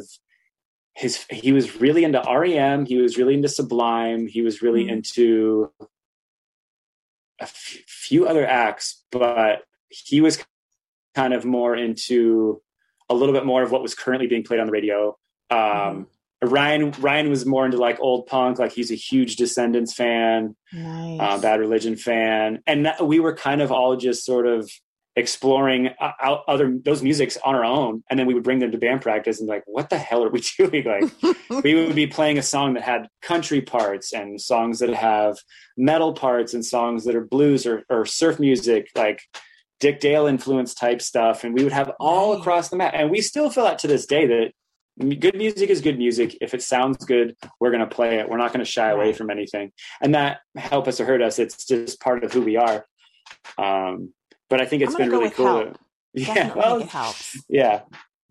[0.96, 4.92] his he was really into REM, he was really into Sublime, he was really Mhm.
[4.92, 5.72] into
[7.40, 10.44] a f- few other acts, but he was
[11.16, 12.62] kind of more into
[13.10, 15.18] a little bit more of what was currently being played on the radio.
[15.50, 16.08] Um,
[16.44, 21.20] Ryan Ryan was more into like old punk, like he's a huge Descendents fan nice.
[21.20, 24.70] uh, Bad Religion fan, and that, we were kind of all just sort of
[25.16, 28.72] exploring uh, out other those musics on our own, and then we would bring them
[28.72, 30.84] to band practice and like, what the hell are we doing?
[30.84, 35.38] Like we would be playing a song that had country parts and songs that have
[35.78, 39.22] metal parts and songs that are blues or, or surf music, like
[39.80, 42.94] Dick Dale influence type stuff, and we would have all across the map.
[42.96, 44.52] And we still feel that to this day that
[45.20, 46.38] good music is good music.
[46.42, 48.30] If it sounds good, we're going to play it.
[48.30, 49.72] We're not going to shy away from anything.
[50.02, 51.40] And that help us or hurt us.
[51.40, 52.86] It's just part of who we are.
[53.58, 54.14] Um,
[54.54, 55.64] but I think it's been really cool.
[55.64, 55.76] to-
[56.14, 57.44] yeah, well, it helps.
[57.50, 57.82] yeah.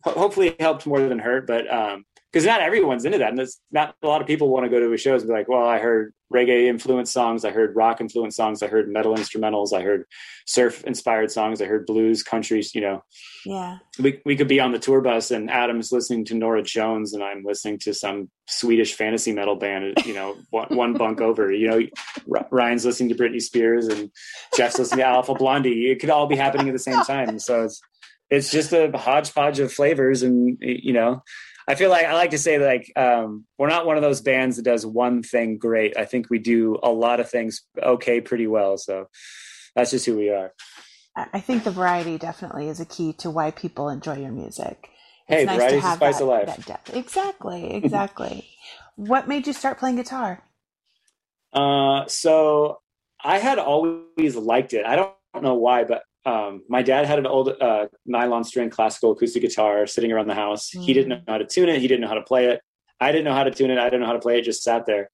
[0.05, 3.61] Hopefully it helped more than hurt, but um, because not everyone's into that, and it's
[3.71, 5.66] not a lot of people want to go to a shows and be like, "Well,
[5.66, 9.83] I heard reggae influenced songs, I heard rock influenced songs, I heard metal instrumentals, I
[9.83, 10.07] heard
[10.47, 13.05] surf inspired songs, I heard blues, countries." You know,
[13.45, 17.12] Yeah, we we could be on the tour bus and Adam's listening to Norah Jones
[17.12, 21.53] and I'm listening to some Swedish fantasy metal band, you know, one, one bunk over.
[21.53, 24.11] You know, Ryan's listening to Britney Spears and
[24.57, 25.90] Jeff's listening to Alpha Blondy.
[25.90, 27.38] It could all be happening at the same time.
[27.38, 27.81] So it's
[28.31, 31.23] it's just a hodgepodge of flavors, and you know.
[31.68, 34.57] I feel like I like to say like um, we're not one of those bands
[34.57, 35.96] that does one thing great.
[35.96, 38.77] I think we do a lot of things okay, pretty well.
[38.79, 39.09] So
[39.75, 40.53] that's just who we are.
[41.14, 44.88] I think the variety definitely is a key to why people enjoy your music.
[45.27, 46.66] Hey, variety's the spice that, of life.
[46.66, 46.96] depth.
[46.96, 48.48] Exactly, exactly.
[48.96, 50.42] what made you start playing guitar?
[51.53, 52.81] Uh, so
[53.22, 54.87] I had always liked it.
[54.87, 59.13] I don't know why, but um, my dad had an old uh, nylon string classical
[59.13, 60.69] acoustic guitar sitting around the house.
[60.69, 61.81] He didn't know how to tune it.
[61.81, 62.61] He didn't know how to play it.
[63.01, 63.79] I didn't know how to tune it.
[63.79, 64.43] I didn't know how to play it.
[64.43, 65.11] Just sat there.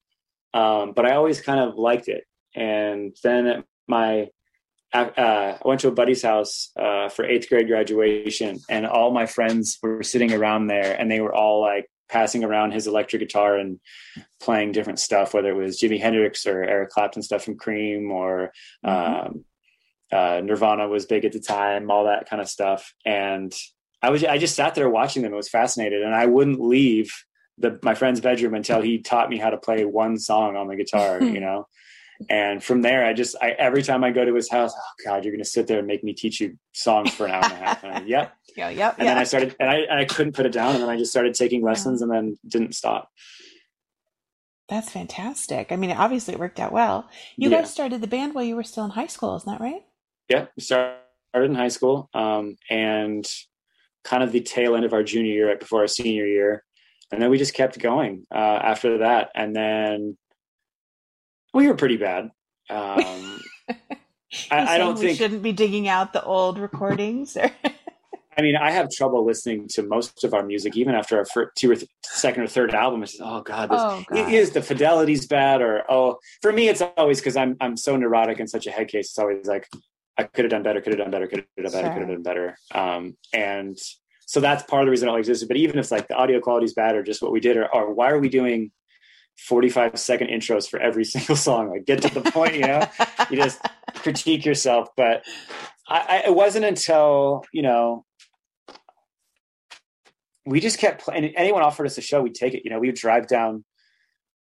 [0.53, 2.25] Um, but I always kind of liked it.
[2.55, 4.29] And then at my
[4.93, 9.27] uh, I went to a buddy's house uh, for eighth grade graduation, and all my
[9.27, 13.57] friends were sitting around there, and they were all like passing around his electric guitar
[13.57, 13.81] and
[14.41, 18.51] playing different stuff, whether it was Jimi Hendrix or Eric Clapton stuff from Cream or
[18.83, 19.45] um,
[20.13, 22.95] uh, Nirvana was big at the time, all that kind of stuff.
[23.05, 23.55] And
[24.03, 25.33] I was I just sat there watching them.
[25.33, 27.13] I was fascinated, and I wouldn't leave
[27.59, 30.77] the my friend's bedroom until he taught me how to play one song on the
[30.77, 31.23] guitar.
[31.23, 31.67] you know.
[32.29, 35.25] And from there, I just I every time I go to his house, oh God,
[35.25, 37.53] you're going to sit there and make me teach you songs for an hour and
[37.53, 37.85] a half.
[37.85, 38.33] And I, yep.
[38.57, 39.15] Yeah, yep, And yeah.
[39.15, 41.13] then I started, and I, and I couldn't put it down, and then I just
[41.13, 43.09] started taking lessons, and then didn't stop.
[44.69, 45.71] That's fantastic.
[45.71, 47.09] I mean, obviously it worked out well.
[47.37, 47.61] You Yeah.
[47.61, 49.83] guys started the band while you were still in high school, isn't that right?
[50.29, 50.99] Yeah, we started
[51.35, 53.27] in high school, um, and
[54.05, 56.65] kind of the tail end of our junior year, right before our senior year,
[57.11, 60.17] and then we just kept going uh, after that, and then
[61.55, 62.31] we were pretty bad.
[62.71, 63.41] Um,
[64.51, 67.37] I, I don't think we shouldn't be digging out the old recordings.
[67.37, 67.51] Or...
[68.39, 71.57] I mean, I have trouble listening to most of our music, even after our first,
[71.57, 73.03] two or th- second or third album.
[73.03, 74.19] It's oh god, this Oh, God.
[74.19, 77.97] it is the fidelity's bad, or oh, for me, it's always because I'm I'm so
[77.97, 79.07] neurotic and such a head case.
[79.09, 79.67] It's always like
[80.19, 81.93] I could have done better, could have done better, could have done better, Sure.
[81.93, 82.59] could have done better.
[82.75, 83.79] Um, and
[84.27, 85.49] so that's part of the reason it all existed.
[85.49, 87.73] But even if like the audio quality is bad, or just what we did, or,
[87.75, 88.73] or why are we doing
[89.39, 91.71] 45 second intros for every single song?
[91.71, 92.85] Like, get to the point, you know
[93.31, 93.61] you just
[93.95, 94.89] critique yourself.
[94.97, 95.25] But
[95.89, 98.05] I, I, it wasn't until you know
[100.45, 101.25] we just kept playing.
[101.37, 102.63] Anyone offered us a show, we'd take it.
[102.65, 103.65] You know, we would drive down.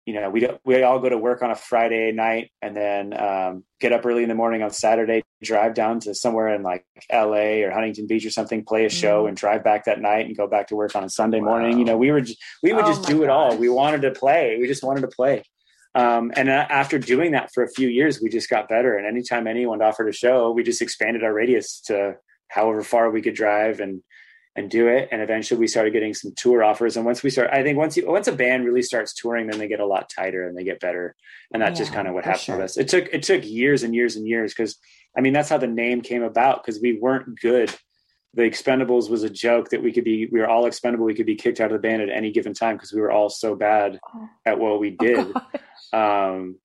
[0.06, 3.64] You know, we we all go to work on a Friday night and then um,
[3.80, 7.64] get up early in the morning on Saturday, drive down to somewhere in like L.A.
[7.64, 9.30] or Huntington Beach or something, play a show, Mm.
[9.30, 11.80] and drive back that night and go back to work on a Sunday morning.
[11.80, 13.58] You know, we were just, we would Oh just do it all.
[13.58, 14.58] We wanted to play.
[14.60, 15.42] We just wanted to play.
[15.96, 18.96] Um, and after doing that for a few years, we just got better.
[18.98, 22.18] And anytime anyone offered a show, we just expanded our radius to
[22.50, 24.04] however far we could drive and
[24.56, 25.10] and do it.
[25.12, 26.98] And eventually, we started getting some tour offers.
[26.98, 29.60] And once we start, I think once you once a band really starts touring, then
[29.60, 31.16] they get a lot tighter and they get better.
[31.54, 32.56] And that's just kind of what happened sure.
[32.58, 32.78] with us.
[32.78, 34.78] It took it took years and years and years because
[35.18, 37.74] I mean that's how the name came about because we weren't good.
[38.34, 41.06] The Expendables was a joke that we could be we were all expendable.
[41.06, 43.12] We could be kicked out of the band at any given time because we were
[43.12, 44.30] all so bad Oh.
[44.46, 45.34] at what we did
[45.94, 46.58] um,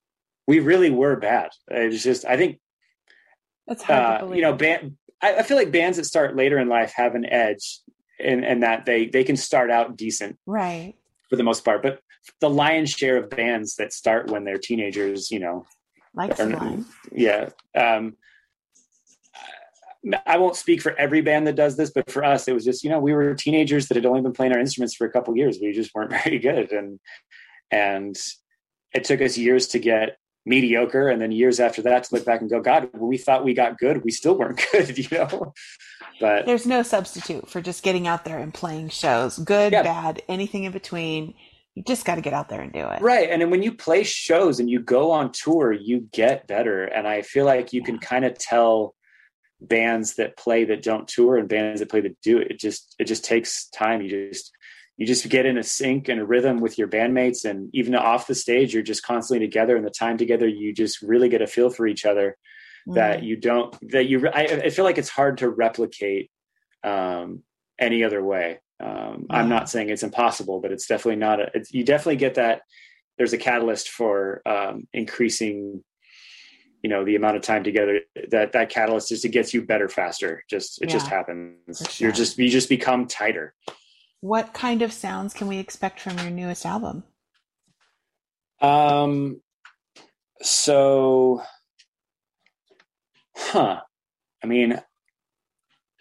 [0.47, 1.51] we really were bad.
[1.71, 2.59] It was just, I think,
[3.67, 6.69] That's hard uh, you know, band, I, I feel like bands that start later in
[6.69, 7.81] life have an edge
[8.19, 10.95] in, in that they, they can start out decent right.
[11.29, 12.01] for the most part, but
[12.41, 15.65] the lion's share of bands that start when they're teenagers, you know,
[16.15, 16.39] Like
[17.13, 17.51] yeah.
[17.75, 18.17] Um,
[20.27, 22.83] I won't speak for every band that does this, but for us, it was just,
[22.83, 25.37] you know, we were teenagers that had only been playing our instruments for a couple
[25.37, 25.59] years.
[25.61, 26.73] We just weren't very good.
[26.73, 26.99] And,
[27.71, 28.17] and
[28.93, 31.09] it took us years to get mediocre.
[31.09, 33.55] And then years after that to look back and go, God, when we thought we
[33.55, 35.53] got good, we still weren't good, you know?
[36.21, 39.39] But There's no substitute for just getting out there and playing shows.
[39.39, 39.83] Good, Yeah.
[39.83, 41.35] bad, anything in between.
[41.75, 43.01] You just got to get out there and do it.
[43.01, 43.31] Right.
[43.31, 46.85] And then when you play shows and you go on tour, you get better.
[46.85, 48.95] And I feel like you can kind of tell
[49.61, 52.51] bands that play that don't tour and bands that play that do it.
[52.51, 54.01] It just it just takes time.
[54.03, 54.53] You just
[55.01, 58.27] you just get in a sync and a rhythm with your bandmates and even off
[58.27, 61.47] the stage you're just constantly together and the time together you just really get a
[61.47, 62.37] feel for each other
[62.87, 63.25] that Mm.
[63.25, 66.31] you don't that you I, I feel like it's hard to replicate
[66.85, 67.43] um
[67.79, 68.61] any other way.
[68.79, 72.35] Um i'm not saying it's impossible but it's definitely not a it's, you definitely get
[72.35, 72.63] that
[73.19, 75.83] there's a catalyst for um increasing
[76.83, 79.89] you know the amount of time together that that catalyst just it gets you better
[79.89, 80.43] faster.
[80.49, 81.79] Just it just happens.
[81.87, 83.53] For you're just you just become tighter
[84.21, 87.05] What kind of sounds can we expect from your newest album?
[88.61, 89.41] Um,
[90.43, 91.43] so,
[93.35, 93.81] huh?
[94.43, 94.81] I mean,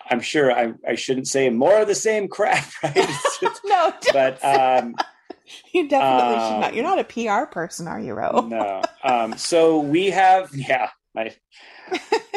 [0.09, 2.95] I'm sure I, I shouldn't say more of the same crap, right?
[3.63, 4.95] No, but um,
[5.73, 6.69] you definitely should not.
[6.71, 8.47] um, You're not a PR person, are you, Ro?
[8.49, 8.81] no.
[9.03, 11.33] Um, so we have, yeah, my,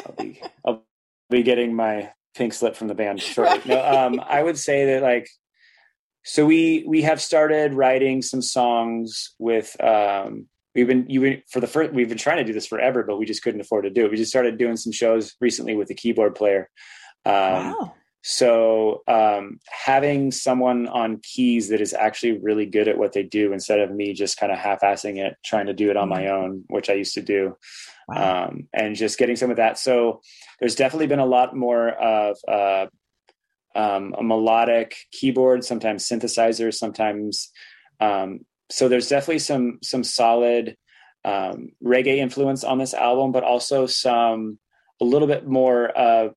[0.07, 0.85] I'll be, I'll
[1.29, 3.75] be getting my pink slip from the band shortly.
[3.75, 5.29] No, um, I would say that like,
[6.25, 11.67] so we we have started writing some songs with um, we've been you for the
[11.67, 14.05] first we've been trying to do this forever, but we just couldn't afford to do
[14.05, 14.11] it.
[14.11, 16.71] We just started doing some shows recently with a keyboard player.
[17.25, 17.95] Um, wow.
[18.25, 23.53] So um, having someone on keys that is actually really good at what they do
[23.53, 26.63] instead of me just kind of half-assing it, trying to do it on my own,
[26.69, 27.57] which I used to do,
[28.07, 28.45] Wow.
[28.47, 29.77] um, and just getting some of that.
[29.77, 30.21] So
[30.61, 32.87] there's definitely been a lot more of uh,
[33.75, 37.51] um, a melodic keyboard, sometimes synthesizers, sometimes.
[38.01, 40.77] Um, so there's definitely some some solid
[41.25, 44.59] um, reggae influence on this album, but also some
[45.01, 46.29] a little bit more uh,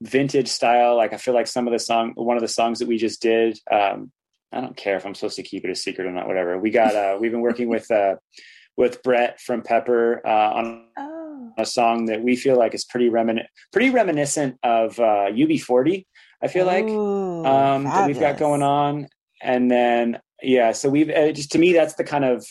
[0.00, 0.96] vintage style.
[0.96, 3.20] Like I feel like some of the song, one of the songs that we just
[3.20, 3.58] did.
[3.70, 4.12] Um,
[4.52, 6.26] I don't care if I'm supposed to keep it a secret or not.
[6.26, 6.58] Whatever.
[6.58, 6.94] We got.
[6.94, 8.16] Uh, we've been working with uh,
[8.76, 11.52] with Brett from Pepper uh, on oh.
[11.58, 16.06] a song that we feel like is pretty remin- pretty reminiscent of uh, UB40.
[16.40, 19.08] I feel like Ooh, um, that we've got going on,
[19.42, 22.46] and then yeah, so we've uh, just to me that's the kind of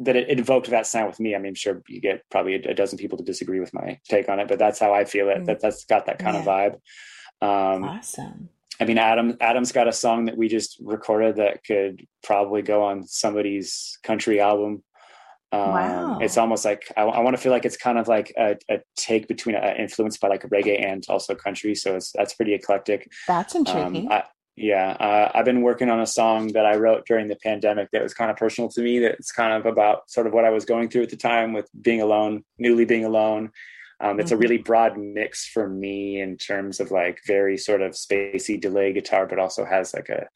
[0.00, 1.34] that it, it evoked that sound with me.
[1.34, 3.98] I mean, I'm sure you get probably a, a dozen people to disagree with my
[4.08, 5.38] take on it, but that's how I feel it.
[5.38, 5.46] Mm.
[5.46, 6.74] That that's got that kind of vibe.
[7.40, 8.48] Um, Awesome.
[8.80, 12.82] I mean, Adam Adam's got a song that we just recorded that could probably go
[12.84, 14.82] on somebody's country album.
[15.54, 16.18] Um, Wow.
[16.20, 19.28] It's almost like I, want to feel like it's kind of like a, a take
[19.28, 21.74] between uh, influenced by like reggae and also country.
[21.74, 23.10] So it's that's pretty eclectic.
[23.26, 24.06] That's intriguing.
[24.06, 24.24] Um, I,
[24.56, 28.02] yeah, uh, I've been working on a song that I wrote during the pandemic that
[28.02, 29.00] was kind of personal to me.
[29.00, 31.68] That's kind of about sort of what I was going through at the time with
[31.80, 33.50] being alone, newly being alone.
[34.00, 34.40] Um, it's a Mhm.
[34.42, 39.26] really broad mix for me in terms of like very sort of spacey delay guitar,
[39.26, 40.28] but also has like a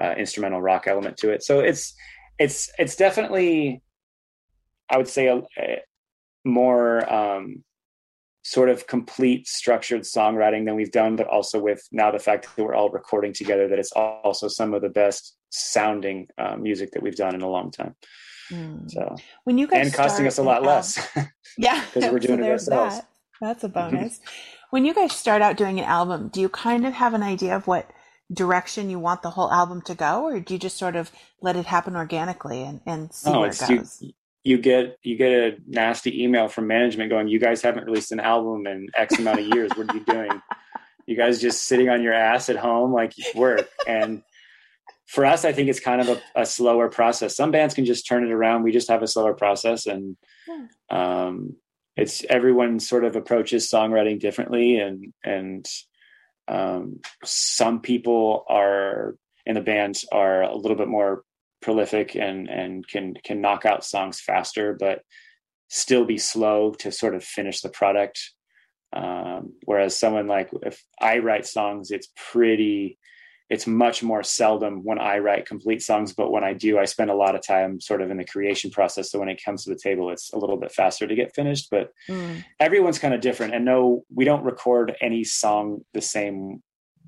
[0.00, 1.42] uh, instrumental rock element to it.
[1.42, 1.94] So it's
[2.38, 3.82] it's it's definitely,
[4.90, 5.82] I would say, a, a
[6.44, 7.64] more um,
[8.42, 12.62] sort of complete structured songwriting than we've done, but also with now the fact that
[12.62, 17.02] we're all recording together, that it's also some of the best sounding uh, music that
[17.02, 17.94] we've done in a long time.
[18.50, 18.90] Mm.
[18.90, 21.08] So when you guys and costing us a lot album- less.
[21.56, 22.96] Yeah, 'Cause we're doing it there's ourselves.
[22.96, 23.08] That.
[23.40, 24.20] That's a bonus.
[24.70, 27.54] when you guys start out doing an album, do you kind of have an idea
[27.54, 27.88] of what
[28.32, 31.54] direction you want the whole album to go, or do you just sort of let
[31.56, 34.02] it happen organically and, and see No, where it it's you, goes?
[34.44, 38.20] You get you get a nasty email from management going, "You guys haven't released an
[38.20, 39.70] album in X amount of years.
[39.74, 40.42] What are you doing?
[41.06, 44.22] You guys just sitting on your ass at home like work." And
[45.06, 47.36] for us, I think it's kind of a, a slower process.
[47.36, 48.62] Some bands can just turn it around.
[48.62, 50.16] We just have a slower process, and
[50.88, 51.56] um,
[51.94, 55.66] it's everyone sort of approaches songwriting differently, and and
[56.48, 61.22] um, some people are in the band are a little bit more
[61.64, 65.00] prolific and and can can knock out songs faster, but
[65.68, 68.18] still be slow to sort of finish the product.
[68.92, 72.98] Um, whereas someone like if I write songs, it's pretty
[73.50, 77.10] it's much more seldom when I write complete songs, but when I do, I spend
[77.10, 79.10] a lot of time sort of in the creation process.
[79.10, 81.68] So when it comes to the table, it's a little bit faster to get finished,
[81.70, 82.42] but Mm.
[82.58, 83.54] everyone's kind of different.
[83.54, 86.62] And no, we don't record any song the same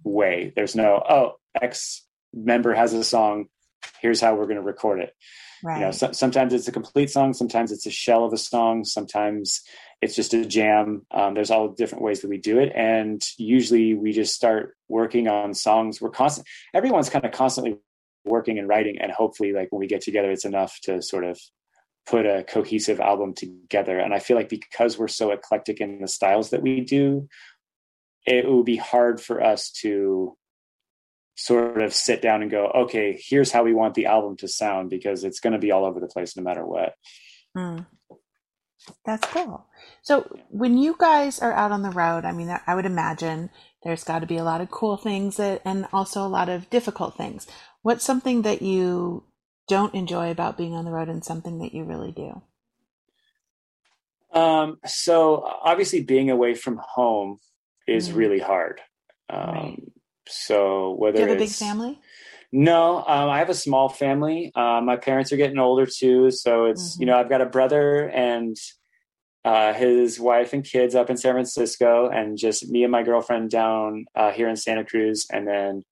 [0.05, 0.53] way.
[0.55, 3.47] There's no, oh, X member has a song.
[4.01, 5.15] Here's how we're going to record it.
[5.65, 5.79] Right.
[5.79, 8.85] you know so, sometimes it's a complete song sometimes it's a shell of a song
[8.85, 9.63] sometimes
[10.03, 11.07] it's just a jam.
[11.11, 15.27] Um, there's all different ways that we do it and usually we just start working
[15.29, 16.01] on songs.
[16.01, 17.79] We're constant everyone's kind of constantly
[18.25, 21.41] working and writing and hopefully like when we get together it's enough to sort of
[22.05, 23.99] put a cohesive album together.
[23.99, 27.29] And i feel like because we're so eclectic in the styles that we do
[28.27, 30.37] it would be hard for us to
[31.37, 34.91] sort of sit down and go, okay, here's how we want the album to sound
[34.91, 36.95] because it's going to be all over the place no matter what.
[37.57, 37.87] Mm.
[39.05, 39.67] That's cool.
[40.03, 43.51] So when you guys are out on the road, I mean, I would imagine
[43.83, 46.71] there's got to be a lot of cool things that, and also a lot of
[46.71, 47.47] difficult things.
[47.83, 49.25] What's something that you
[49.69, 52.43] don't enjoy about being on the road and something that you really do?
[54.33, 57.39] Um, so obviously being away from home
[57.87, 58.17] is Mhm.
[58.17, 58.81] really hard.
[59.29, 59.83] Um, Right.
[60.29, 62.01] So whether Do you have a big family?
[62.53, 64.53] No, um, I have a small family.
[64.55, 67.01] Uh, my parents are getting older too, so it's Mhm.
[67.01, 68.57] you know I've got a brother and
[69.45, 73.51] uh, his wife and kids up in San Francisco, and just me and my girlfriend
[73.51, 75.85] down uh, here in Santa Cruz, and then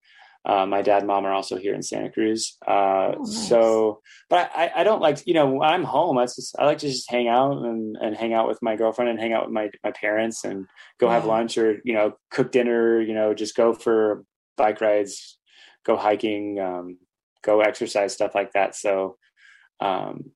[0.45, 2.57] uh, my dad and mom are also here in Santa Cruz.
[2.67, 3.47] Uh, Oh, nice.
[3.47, 6.17] So, but I, I don't like you know when I'm home.
[6.17, 9.09] I just I like to just hang out and, and hang out with my girlfriend
[9.09, 10.67] and hang out with my my parents and
[10.99, 13.01] go have lunch or you know cook dinner.
[13.01, 14.23] You know just go for
[14.57, 15.37] bike rides
[15.85, 16.97] go hiking, um,
[17.43, 18.75] go exercise, stuff like that.
[18.75, 19.17] So
[19.79, 20.31] um,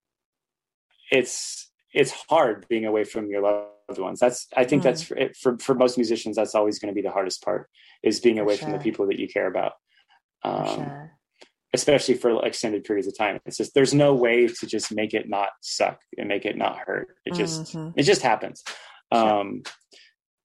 [1.11, 4.19] it's it's hard being away from your loved ones.
[4.19, 4.85] That's I think Mm.
[4.85, 6.35] that's for, it, for for most musicians.
[6.35, 7.69] That's always going to be the hardest part
[8.03, 9.73] is being For away from the people that you care about.
[10.43, 11.11] Um, sure.
[11.73, 13.39] especially for extended periods of time.
[13.45, 16.77] It's just there's no way to just make it not suck and make it not
[16.79, 17.09] hurt.
[17.25, 17.93] It just Mhm.
[17.95, 18.63] it just happens.
[19.13, 19.39] Sure.
[19.41, 19.63] Um,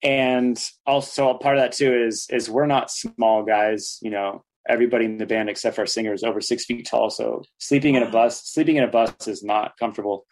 [0.03, 3.97] and also part of that too is is we're not small guys.
[4.01, 7.09] You know, everybody in the band except for our singer is over six feet tall.
[7.09, 10.25] So sleeping in a bus, sleeping in a bus is not comfortable.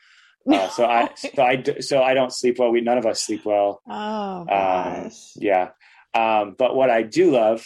[0.51, 2.71] Uh, so I so I so I don't sleep well.
[2.71, 3.81] We none of us sleep well.
[3.89, 5.31] oh gosh.
[5.37, 5.69] Yeah.
[6.13, 7.65] Um, but what I do love,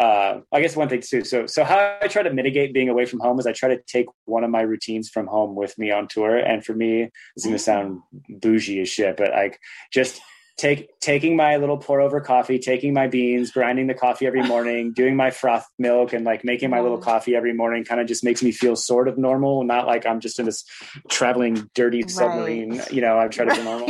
[0.00, 1.24] uh, I guess one thing too.
[1.24, 3.82] So, so how I try to mitigate being away from home is I try to
[3.86, 6.38] take one of my routines from home with me on tour.
[6.38, 8.00] And for me, it's going to sound
[8.40, 9.60] bougie as shit, but like
[9.92, 10.22] just
[10.60, 14.92] take taking my little pour over coffee, taking my beans, grinding the coffee every morning,
[15.02, 17.02] doing my froth milk, and like making my little Mm.
[17.02, 17.82] coffee every morning.
[17.84, 20.64] Kind of just makes me feel sort of normal, not like I'm just in this
[21.08, 22.78] traveling dirty submarine.
[22.78, 22.92] Right.
[22.92, 23.88] You know, I've tried to be normal.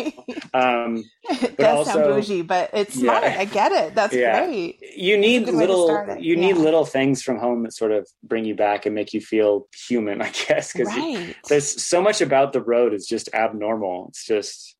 [0.55, 3.37] Um, it but does sound bougie, but it's Yeah.
[3.39, 3.95] I get it.
[3.97, 4.45] That's Yeah.
[4.47, 4.79] great.
[4.97, 8.07] you need good way to little you need little things from home that sort of
[8.23, 11.35] bring you back and make you feel human i guess because Right.
[11.49, 14.77] there's so much about the road is just abnormal it's just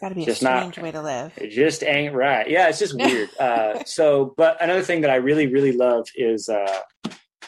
[0.00, 1.32] got to be a just not- strange way to live.
[1.36, 5.16] it just ain't right yeah it's just weird uh so but another thing that i
[5.16, 6.80] really really love is uh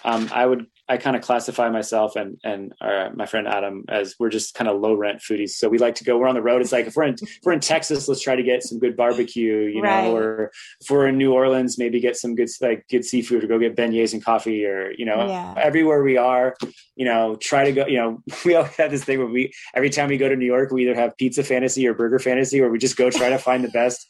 [0.04, 4.16] um i would i kind of classify myself and and uh, my friend adam as
[4.18, 6.42] we're just kind of low rent foodies so we like to go we're on the
[6.42, 8.78] road it's like if we're in if we're in texas let's try to get some
[8.78, 10.04] good barbecue you Right.
[10.04, 13.46] know or if we're in new orleans maybe get some good like good seafood or
[13.46, 15.54] go get beignets and coffee or you know Yeah.
[15.56, 16.56] everywhere we are
[16.96, 19.90] you know try to go you know we always have this thing where we every
[19.90, 22.68] time we go to new york we either have pizza fantasy or burger fantasy or
[22.68, 24.06] we just go try to find the best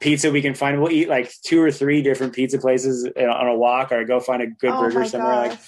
[0.00, 3.54] pizza we can find we'll eat like two or three different pizza places on a
[3.54, 5.50] walk or go find a good oh burger somewhere gosh.
[5.50, 5.58] like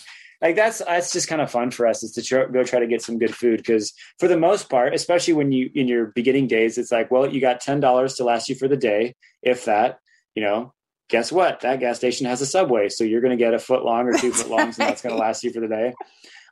[0.40, 3.02] that's that's just kind of fun for us is to tr- go try to get
[3.02, 6.78] some good food because for the most part especially when you in your beginning days
[6.78, 9.98] it's like well you got $10 to last you for the day if that
[10.34, 10.72] you know
[11.08, 13.84] guess what that gas station has a subway so you're going to get a foot
[13.84, 15.92] long or two foot longs and that's going to last you for the day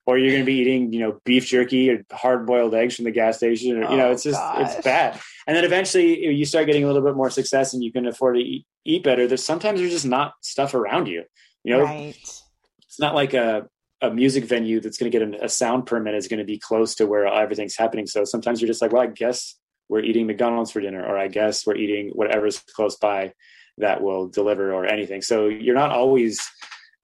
[0.06, 3.04] or you're going to be eating you know beef jerky or hard boiled eggs from
[3.04, 4.74] the gas station or you know Oh, it's just gosh.
[4.74, 7.90] it's bad and then eventually you start getting a little bit more success and you
[7.92, 11.24] can afford to eat, eat better there's sometimes there's just not stuff around you
[11.64, 12.14] you know right.
[12.18, 13.66] it's not like a
[14.00, 16.58] a music venue that's going to get an, a sound permit is going to be
[16.58, 18.06] close to where everything's happening.
[18.06, 19.56] So sometimes you're just like, well, I guess
[19.88, 23.32] we're eating McDonald's for dinner, or I guess we're eating whatever's close by
[23.78, 25.22] that will deliver or anything.
[25.22, 26.40] So you're not always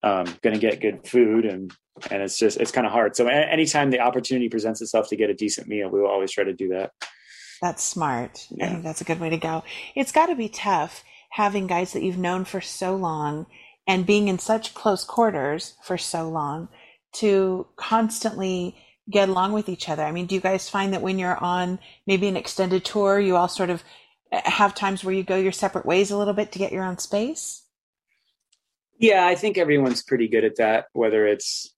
[0.02, 1.72] um, going to get good food, and
[2.10, 3.16] and it's just it's kind of hard.
[3.16, 6.44] So anytime the opportunity presents itself to get a decent meal, we will always try
[6.44, 6.92] to do that.
[7.62, 8.46] That's smart.
[8.60, 9.64] I think that's a good way to go.
[9.94, 13.46] It's got to be tough having guys that you've known for so long
[13.86, 16.68] and being in such close quarters for so long
[17.14, 18.76] to constantly
[19.10, 20.02] get along with each other.
[20.02, 23.36] I mean, do you guys find that when you're on maybe an extended tour, you
[23.36, 23.84] all sort of
[24.32, 26.84] uh, have times where you go your separate ways a little bit to get your
[26.84, 27.62] own space?
[28.98, 30.86] Yeah, I think everyone's pretty good at that.
[30.92, 31.74] Whether it's,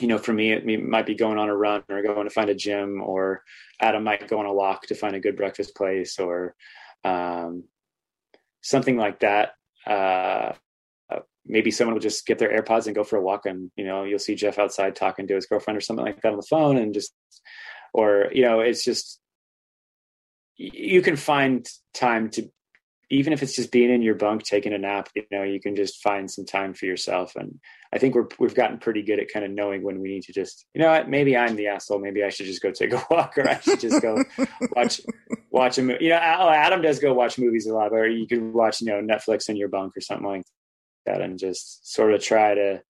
[0.00, 2.50] you know, for me, it might be going on a run or going to find
[2.50, 3.42] a gym, or
[3.80, 6.54] Adam might go on a walk to find a good breakfast place, or
[7.04, 7.64] um,
[8.62, 9.52] something like that.
[9.86, 10.52] Uh,
[11.48, 14.04] maybe someone will just get their AirPods and go for a walk, and you know,
[14.04, 16.76] you'll see Jeff outside talking to his girlfriend or something like that on the phone,
[16.76, 17.12] and just,
[17.92, 19.20] or you know, it's just
[20.56, 22.50] you can find time to
[23.10, 25.74] even if it's just being in your bunk taking a nap you know you can
[25.74, 27.36] just find some time for yourself.
[27.36, 27.58] And
[27.94, 30.32] i think we're we've gotten pretty good at kind of knowing when we need to
[30.32, 31.08] just you know what?
[31.08, 32.00] Maybe i'm the asshole.
[32.00, 34.22] Maybe i should just go take a walk or i should just go
[34.76, 35.00] watch
[35.50, 38.26] watch a movie you know oh, adam does go watch movies a lot or you
[38.26, 40.44] could watch you know netflix in your bunk or something like
[41.08, 42.82] that and just sort of try to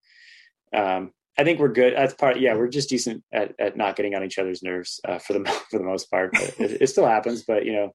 [0.74, 1.94] um I think we're good.
[1.96, 2.40] That's part.
[2.40, 5.44] Yeah, we're just decent at, at not getting on each other's nerves uh, for the
[5.70, 6.32] for the most part.
[6.32, 7.44] But it, it still happens.
[7.44, 7.94] But you know,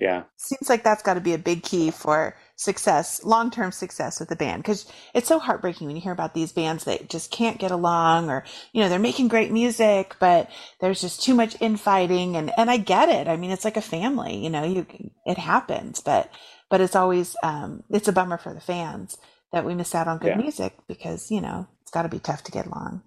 [0.00, 4.18] yeah, Seems like that's got to be a big key for success, long term success
[4.18, 4.62] with the band.
[4.62, 8.28] Because it's so heartbreaking when you hear about these bands that just can't get along,
[8.28, 12.36] or you know they're making great music, but there's just too much infighting.
[12.36, 13.28] And and I get it.
[13.28, 14.36] I mean, it's like a family.
[14.36, 14.86] You know, you
[15.26, 16.28] it happens, but
[16.74, 19.16] but it's always um, it's a bummer for the fans
[19.52, 20.38] that we miss out on good Yeah.
[20.38, 23.00] music because you know it's got to be tough to get along.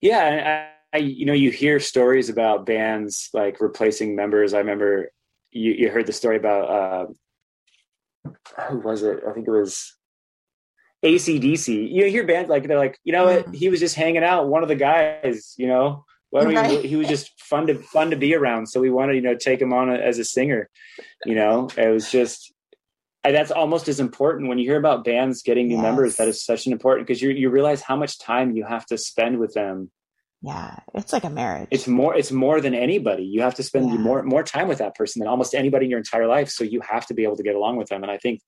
[0.00, 4.52] Yeah, I, I, you know, you hear stories about bands like replacing members.
[4.52, 5.12] I remember
[5.52, 8.32] you, you heard the story about uh,
[8.68, 9.20] who was it?
[9.24, 9.94] I think it was
[11.04, 11.88] ACDC.
[11.92, 13.46] You hear bands like they're like, you know what?
[13.46, 13.54] Mhm.
[13.54, 14.48] He was just hanging out.
[14.48, 16.82] One of the guys, you know, Right.
[16.82, 18.66] we, he was just fun to fun to be around.
[18.66, 20.68] So we wanted, you know, take him on as a singer.
[21.24, 22.52] You know, it was just.
[23.26, 26.16] And That's almost as important when you hear about bands getting new members.
[26.16, 28.96] That is such an important because you you realize how much time you have to
[28.98, 29.90] spend with them
[30.42, 31.68] Yeah, it's like a marriage.
[31.70, 33.96] it's more it's more than anybody you have to spend Yeah.
[34.08, 36.80] more more time with that person than almost anybody in your entire life so you
[36.82, 38.40] have to be able to get along with them and i think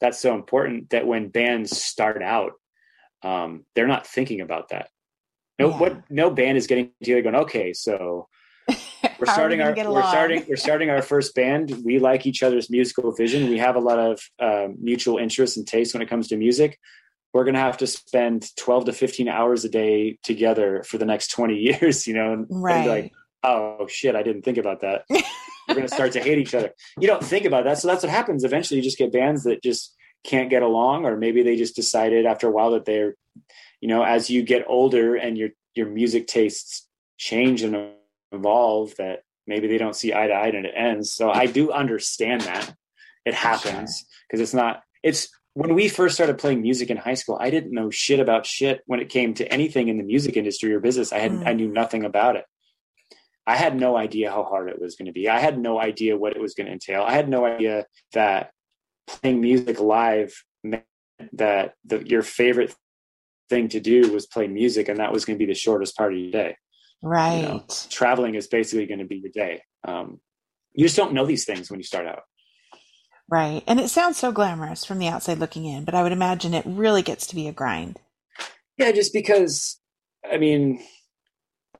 [0.00, 2.52] that's so important that when bands start out
[3.24, 4.88] um, they're not thinking about that.
[5.58, 5.78] No, Yeah.
[5.82, 8.26] what no band is getting together going, okay, so
[9.22, 11.82] we're How we starting our we're starting we're starting our first band.
[11.84, 13.48] We like each other's musical vision.
[13.50, 16.80] We have a lot of um, mutual interests and tastes when it comes to music.
[17.32, 21.28] We're gonna have to spend twelve to fifteen hours a day together for the next
[21.30, 22.04] twenty years.
[22.08, 22.88] You know, and, and right.
[22.88, 23.12] like,
[23.44, 25.04] oh shit, I didn't think about that.
[25.68, 26.72] We're gonna start to hate each other.
[26.98, 28.42] You don't think about that, so that's what happens.
[28.42, 29.94] Eventually, you just get bands that just
[30.24, 33.14] can't get along, or maybe they just decided after a while that they're,
[33.80, 37.92] you know, as you get older and your your music tastes change and
[38.32, 41.12] evolve, that maybe they don't see eye to eye and it ends.
[41.12, 42.74] So I do understand that
[43.24, 44.82] it happens because it's not.
[45.02, 47.36] It's when we first started playing music in high school.
[47.40, 50.72] I didn't know shit about shit when it came to anything in the music industry
[50.74, 51.12] or business.
[51.12, 51.46] I had Mm.
[51.46, 52.44] I knew nothing about it.
[53.46, 55.28] I had no idea how hard it was going to be.
[55.28, 57.02] I had no idea what it was going to entail.
[57.02, 58.52] I had no idea that
[59.06, 60.84] playing music live meant
[61.32, 62.74] that the, your favorite
[63.50, 66.12] thing to do was play music, and that was going to be the shortest part
[66.12, 66.56] of your day.
[67.02, 67.42] Right.
[67.42, 69.62] know, Traveling is basically going to be your day.
[69.86, 70.20] Um,
[70.72, 72.22] you just don't know these things when you start out.
[73.28, 73.62] Right.
[73.66, 76.64] And it sounds so glamorous from the outside looking in, but I would imagine it
[76.66, 77.98] really gets to be a grind.
[78.76, 79.78] Yeah, just because.
[80.30, 80.82] I mean,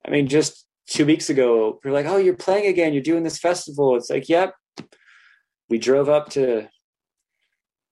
[0.07, 2.93] I mean, just two weeks ago, we're like, "Oh, you're playing again.
[2.93, 4.55] You're doing this festival." It's like, "Yep."
[5.69, 6.69] We drove up to,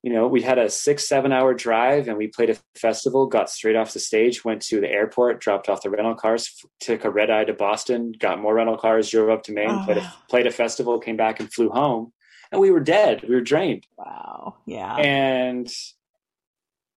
[0.03, 3.27] you know, we had a six, seven hour drive, and we played a festival.
[3.27, 7.05] Got straight off the stage, went to the airport, dropped off the rental cars, took
[7.05, 9.99] a red eye to Boston, got more rental cars, drove up to Maine, Oh, played
[9.99, 12.13] a played a festival, came back, and flew home.
[12.51, 13.23] And we were dead.
[13.29, 13.87] We were drained.
[13.99, 14.57] Wow.
[14.67, 14.97] Yeah.
[14.97, 15.71] and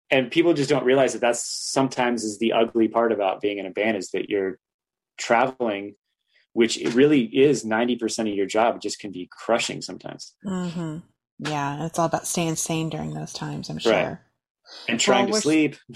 [0.09, 3.65] and people just don't realize that that's sometimes is the ugly part about being in
[3.65, 4.59] a band is that you're
[5.17, 5.95] traveling
[6.53, 10.97] which it really is 90% of your job just can be crushing sometimes hmm
[11.39, 11.85] Yeah.
[11.85, 13.91] It's all about staying sane during those times, I'm sure.
[13.93, 14.17] Right.
[14.87, 15.75] and trying we're- to sleep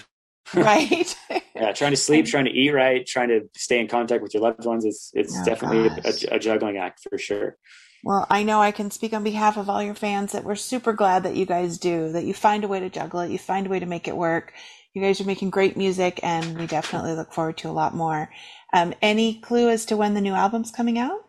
[0.53, 1.13] Right.
[1.55, 4.41] yeah trying to sleep trying to eat right trying to stay in contact with your
[4.43, 5.89] loved ones it's it's Oh, definitely
[6.29, 7.57] a, a juggling act for sure
[8.05, 10.93] Well, I know I can speak on behalf of all your fans that we're super
[10.93, 13.67] glad that you guys do, that you find a way to juggle it, you find
[13.67, 14.53] a way to make it work.
[14.93, 18.29] You guys are making great music, and we definitely look forward to a lot more.
[18.73, 21.19] Um, any clue as to when the new album's coming out?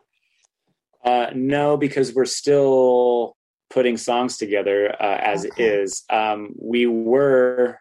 [1.04, 3.36] Uh, no, because we're still
[3.70, 5.64] putting songs together uh, as Okay.
[5.64, 6.04] it is.
[6.10, 7.78] Um, we were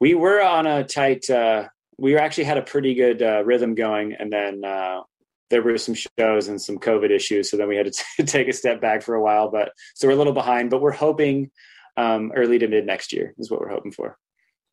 [0.00, 1.28] we were on a tight.
[1.28, 1.68] Uh,
[1.98, 5.00] we actually had a pretty good uh, rhythm going, and then uh,
[5.50, 8.52] there were some shows and some COVID issues, so then we had to take a
[8.52, 9.50] step back for a while.
[9.50, 11.50] But so we're a little behind, but we're hoping
[11.96, 14.16] um, early to mid next year is what we're hoping for.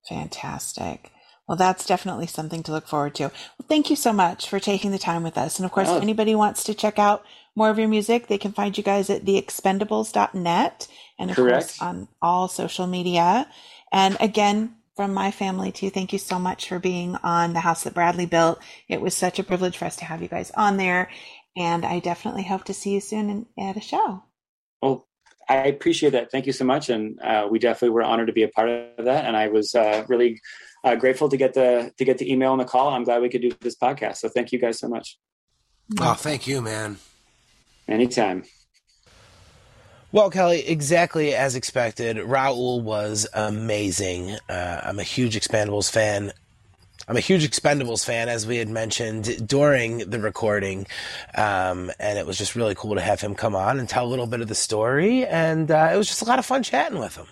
[0.08, 1.12] Fantastic.
[1.48, 3.24] Well, that's definitely something to look forward to.
[3.24, 5.58] Well, thank you so much for taking the time with us.
[5.60, 5.96] And of course, Oh.
[5.98, 7.24] if anybody wants to check out
[7.58, 10.88] more of your music, they can find you guys at theexpendables.net
[11.18, 11.56] and of Correct.
[11.56, 13.50] course on all social media.
[13.92, 17.84] And again, from my family too, thank you so much for being on the house
[17.84, 18.62] that Bradley built.
[18.88, 21.10] It was such a privilege for us to have you guys on there.
[21.56, 24.24] And I definitely hope to see you soon in, at a show.
[24.84, 25.08] Well,
[25.50, 26.30] I appreciate that.
[26.30, 29.06] Thank you so much, and uh, we definitely were honored to be a part of
[29.06, 29.26] that.
[29.26, 30.40] And I was uh, really
[30.84, 32.90] uh, grateful to get the to get the email and the call.
[32.90, 34.18] I'm glad we could do this podcast.
[34.18, 35.18] So thank you guys so much.
[36.00, 36.98] Oh, thank you, man.
[37.88, 38.44] Anytime.
[40.12, 44.38] Well, Kelly, exactly as expected, Raul was amazing.
[44.50, 46.32] Uh, I'm a huge Expendables fan.
[47.10, 50.88] I'm a huge Expendables fan, as we had mentioned during the recording,
[51.36, 54.08] um, and it was just really cool to have him come on and tell a
[54.08, 55.26] little bit of the story.
[55.26, 57.28] And uh, it was just a lot of fun chatting with him.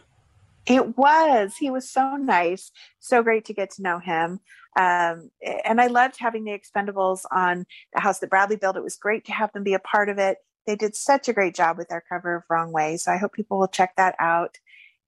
[0.65, 1.55] It was.
[1.57, 2.71] He was so nice.
[2.99, 4.39] So great to get to know him.
[4.77, 5.29] Um,
[5.63, 8.75] and I loved having the Expendables on the house that Bradley built.
[8.75, 10.37] It was great to have them be a part of it.
[10.65, 12.97] They did such a great job with their cover of Wrong Way.
[12.97, 14.57] So I hope people will check that out.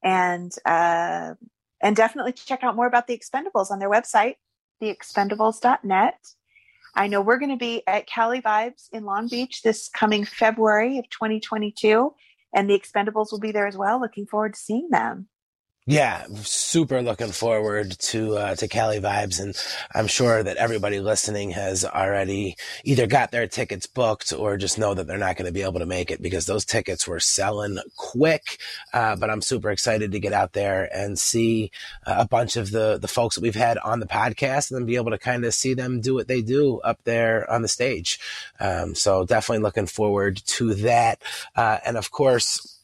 [0.04, 1.34] And uh,
[1.82, 4.36] and definitely check out more about the Expendables on their website,
[4.82, 6.16] theexpendables.net.
[6.96, 10.98] I know we're going to be at Cali Vibes in Long Beach this coming February
[10.98, 12.14] of 2022,
[12.56, 14.00] and the Expendables will be there as well.
[14.00, 15.28] Looking forward to seeing them.
[15.90, 19.56] Yeah, super looking forward to uh, to Cali vibes, and
[19.96, 24.94] I'm sure that everybody listening has already either got their tickets booked or just know
[24.94, 27.78] that they're not going to be able to make it because those tickets were selling
[27.96, 28.60] quick.
[28.94, 31.72] Uh, but I'm super excited to get out there and see
[32.06, 34.86] uh, a bunch of the the folks that we've had on the podcast, and then
[34.86, 37.70] be able to kind of see them do what they do up there on the
[37.70, 38.20] stage.
[38.60, 41.22] Um, so definitely looking forward to that,
[41.56, 42.77] uh, and of course.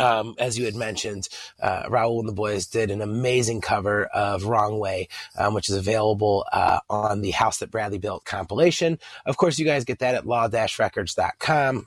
[0.00, 1.28] Um, as you had mentioned,
[1.60, 5.76] uh, Raul and the boys did an amazing cover of Wrong Way, um, which is
[5.76, 8.98] available uh, on the House That Bradley Built compilation.
[9.26, 11.86] Of course, you guys get that at law-records.com.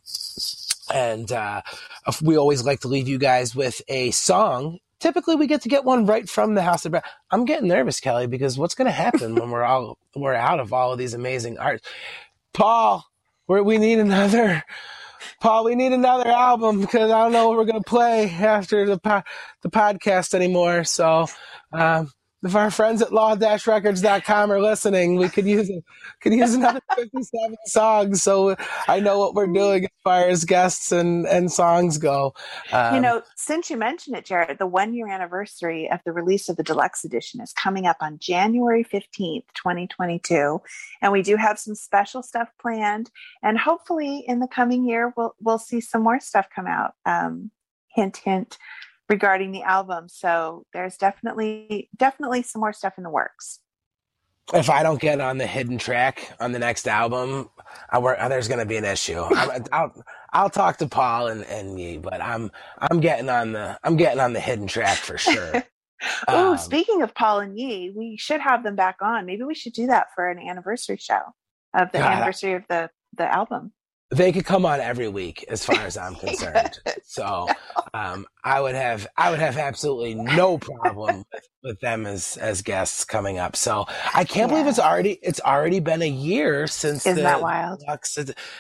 [0.94, 1.62] And uh,
[2.22, 5.84] we always like to leave you guys with a song typically we get to get
[5.84, 7.04] one right from the House of Brad.
[7.30, 10.72] I'm getting nervous, Kelly, because what's going to happen when we're all we're out of
[10.72, 11.86] all of these amazing arts?
[12.54, 13.06] Paul,
[13.48, 14.64] we need another.
[15.44, 18.98] Paul, we need another album because I don't know what we're to play after the
[18.98, 19.24] po-
[19.64, 20.86] the podcast anymore.
[20.86, 21.28] So,
[21.74, 22.10] um,
[22.44, 25.72] if our friends at law-records.com are listening, we could use
[26.22, 28.56] could use another 57 songs so
[28.88, 32.34] I know what we're doing as far as guests and, and songs go.
[32.72, 36.50] Um, you know, since you mentioned it, Jared, the one year anniversary of the release
[36.50, 40.62] of the deluxe edition is coming up on January 15th, 2022.
[41.02, 43.10] And we do have some special stuff planned.
[43.42, 46.94] And hopefully in the coming year, we'll, we'll see some more stuff come out.
[47.06, 47.52] Um,
[47.90, 48.58] hint, hint
[49.10, 50.08] regarding the album.
[50.10, 53.60] So there's definitely, definitely some more stuff in the works.
[54.54, 57.50] if I don't get on the hidden track on the next album,
[57.90, 59.20] I work, there's going to be an issue.
[59.30, 63.78] I'm, I'll, I'll talk to Paul and, and me, but I'm, I'm getting on the,
[63.84, 65.64] I'm getting on the hidden track for sure.
[66.28, 69.26] oh, Um, speaking of Paul and Yee, we should have them back on.
[69.26, 71.22] Maybe we should do that for an anniversary show
[71.74, 73.72] of the God, I- anniversary of the the album.
[74.14, 76.80] They could come on every week as far as I'm concerned.
[77.04, 77.48] So,
[77.94, 82.62] um, I would have, I would have absolutely no problem with, with them as, as
[82.62, 83.56] guests coming up.
[83.56, 87.42] So I can't believe it's already, it's already been a year since Isn't the, that
[87.42, 87.84] wild?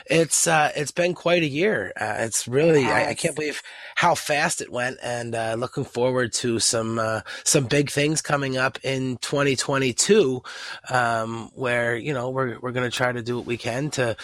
[0.05, 1.91] It's, uh, it's been quite a year.
[1.99, 3.61] Uh, it's really, I, I can't believe
[3.95, 8.57] how fast it went and, uh, looking forward to some, uh, some big things coming
[8.57, 10.41] up in 2022,
[10.89, 14.15] um, where, you know, we're, we're going to try to do what we can to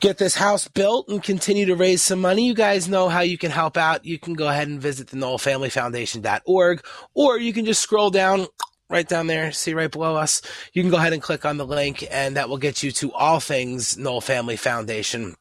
[0.00, 2.46] get this house built and continue to raise some money.
[2.46, 4.04] You guys know how you can help out.
[4.04, 8.17] You can go ahead and visit the NowellFamilyFoundation.org or you can just scroll down
[8.90, 10.42] right down there, see right below us.
[10.72, 13.12] You can go ahead and click on the link and that will get you to
[13.12, 15.36] all things Nowell Family Foundation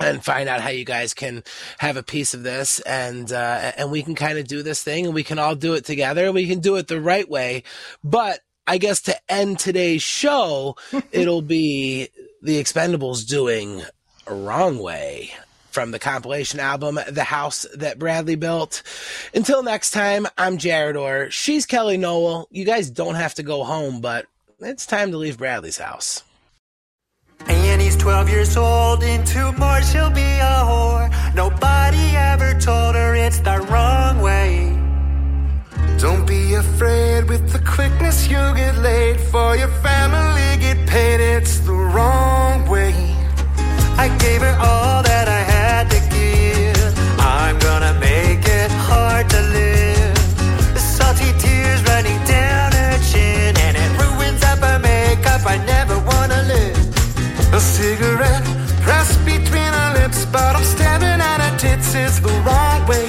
[0.00, 1.44] and find out how you guys can
[1.78, 5.04] have a piece of this and uh, and we can kind of do this thing
[5.04, 7.62] and we can all do it together we can do it the right way
[8.02, 10.74] but i guess to end today's show
[11.12, 12.08] it'll be
[12.40, 13.82] the expendables doing
[14.26, 15.30] a wrong way
[15.70, 18.82] from the compilation album the house that bradley built
[19.34, 23.64] until next time i'm jared or she's kelly nowell you guys don't have to go
[23.64, 24.26] home but
[24.60, 26.22] it's time to leave bradley's house
[27.48, 31.08] And he's 12 years old, and two more she'll be a whore.
[31.34, 34.76] Nobody ever told her it's the wrong way.
[35.98, 41.20] Don't be afraid with the quickness you get laid for your family get paid.
[41.20, 42.94] It's the wrong way.
[43.96, 45.29] I gave her all that
[57.60, 58.46] A cigarette
[58.80, 61.94] pressed between her lips, but I'm staring at her tits.
[61.94, 63.08] It's the wrong way.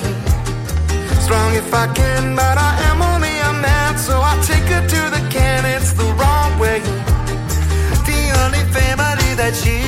[1.26, 5.02] Strong if I can, but I am only a man, so I take her to
[5.16, 5.64] the can.
[5.64, 6.82] It's the wrong way.
[8.12, 9.81] The only family that she's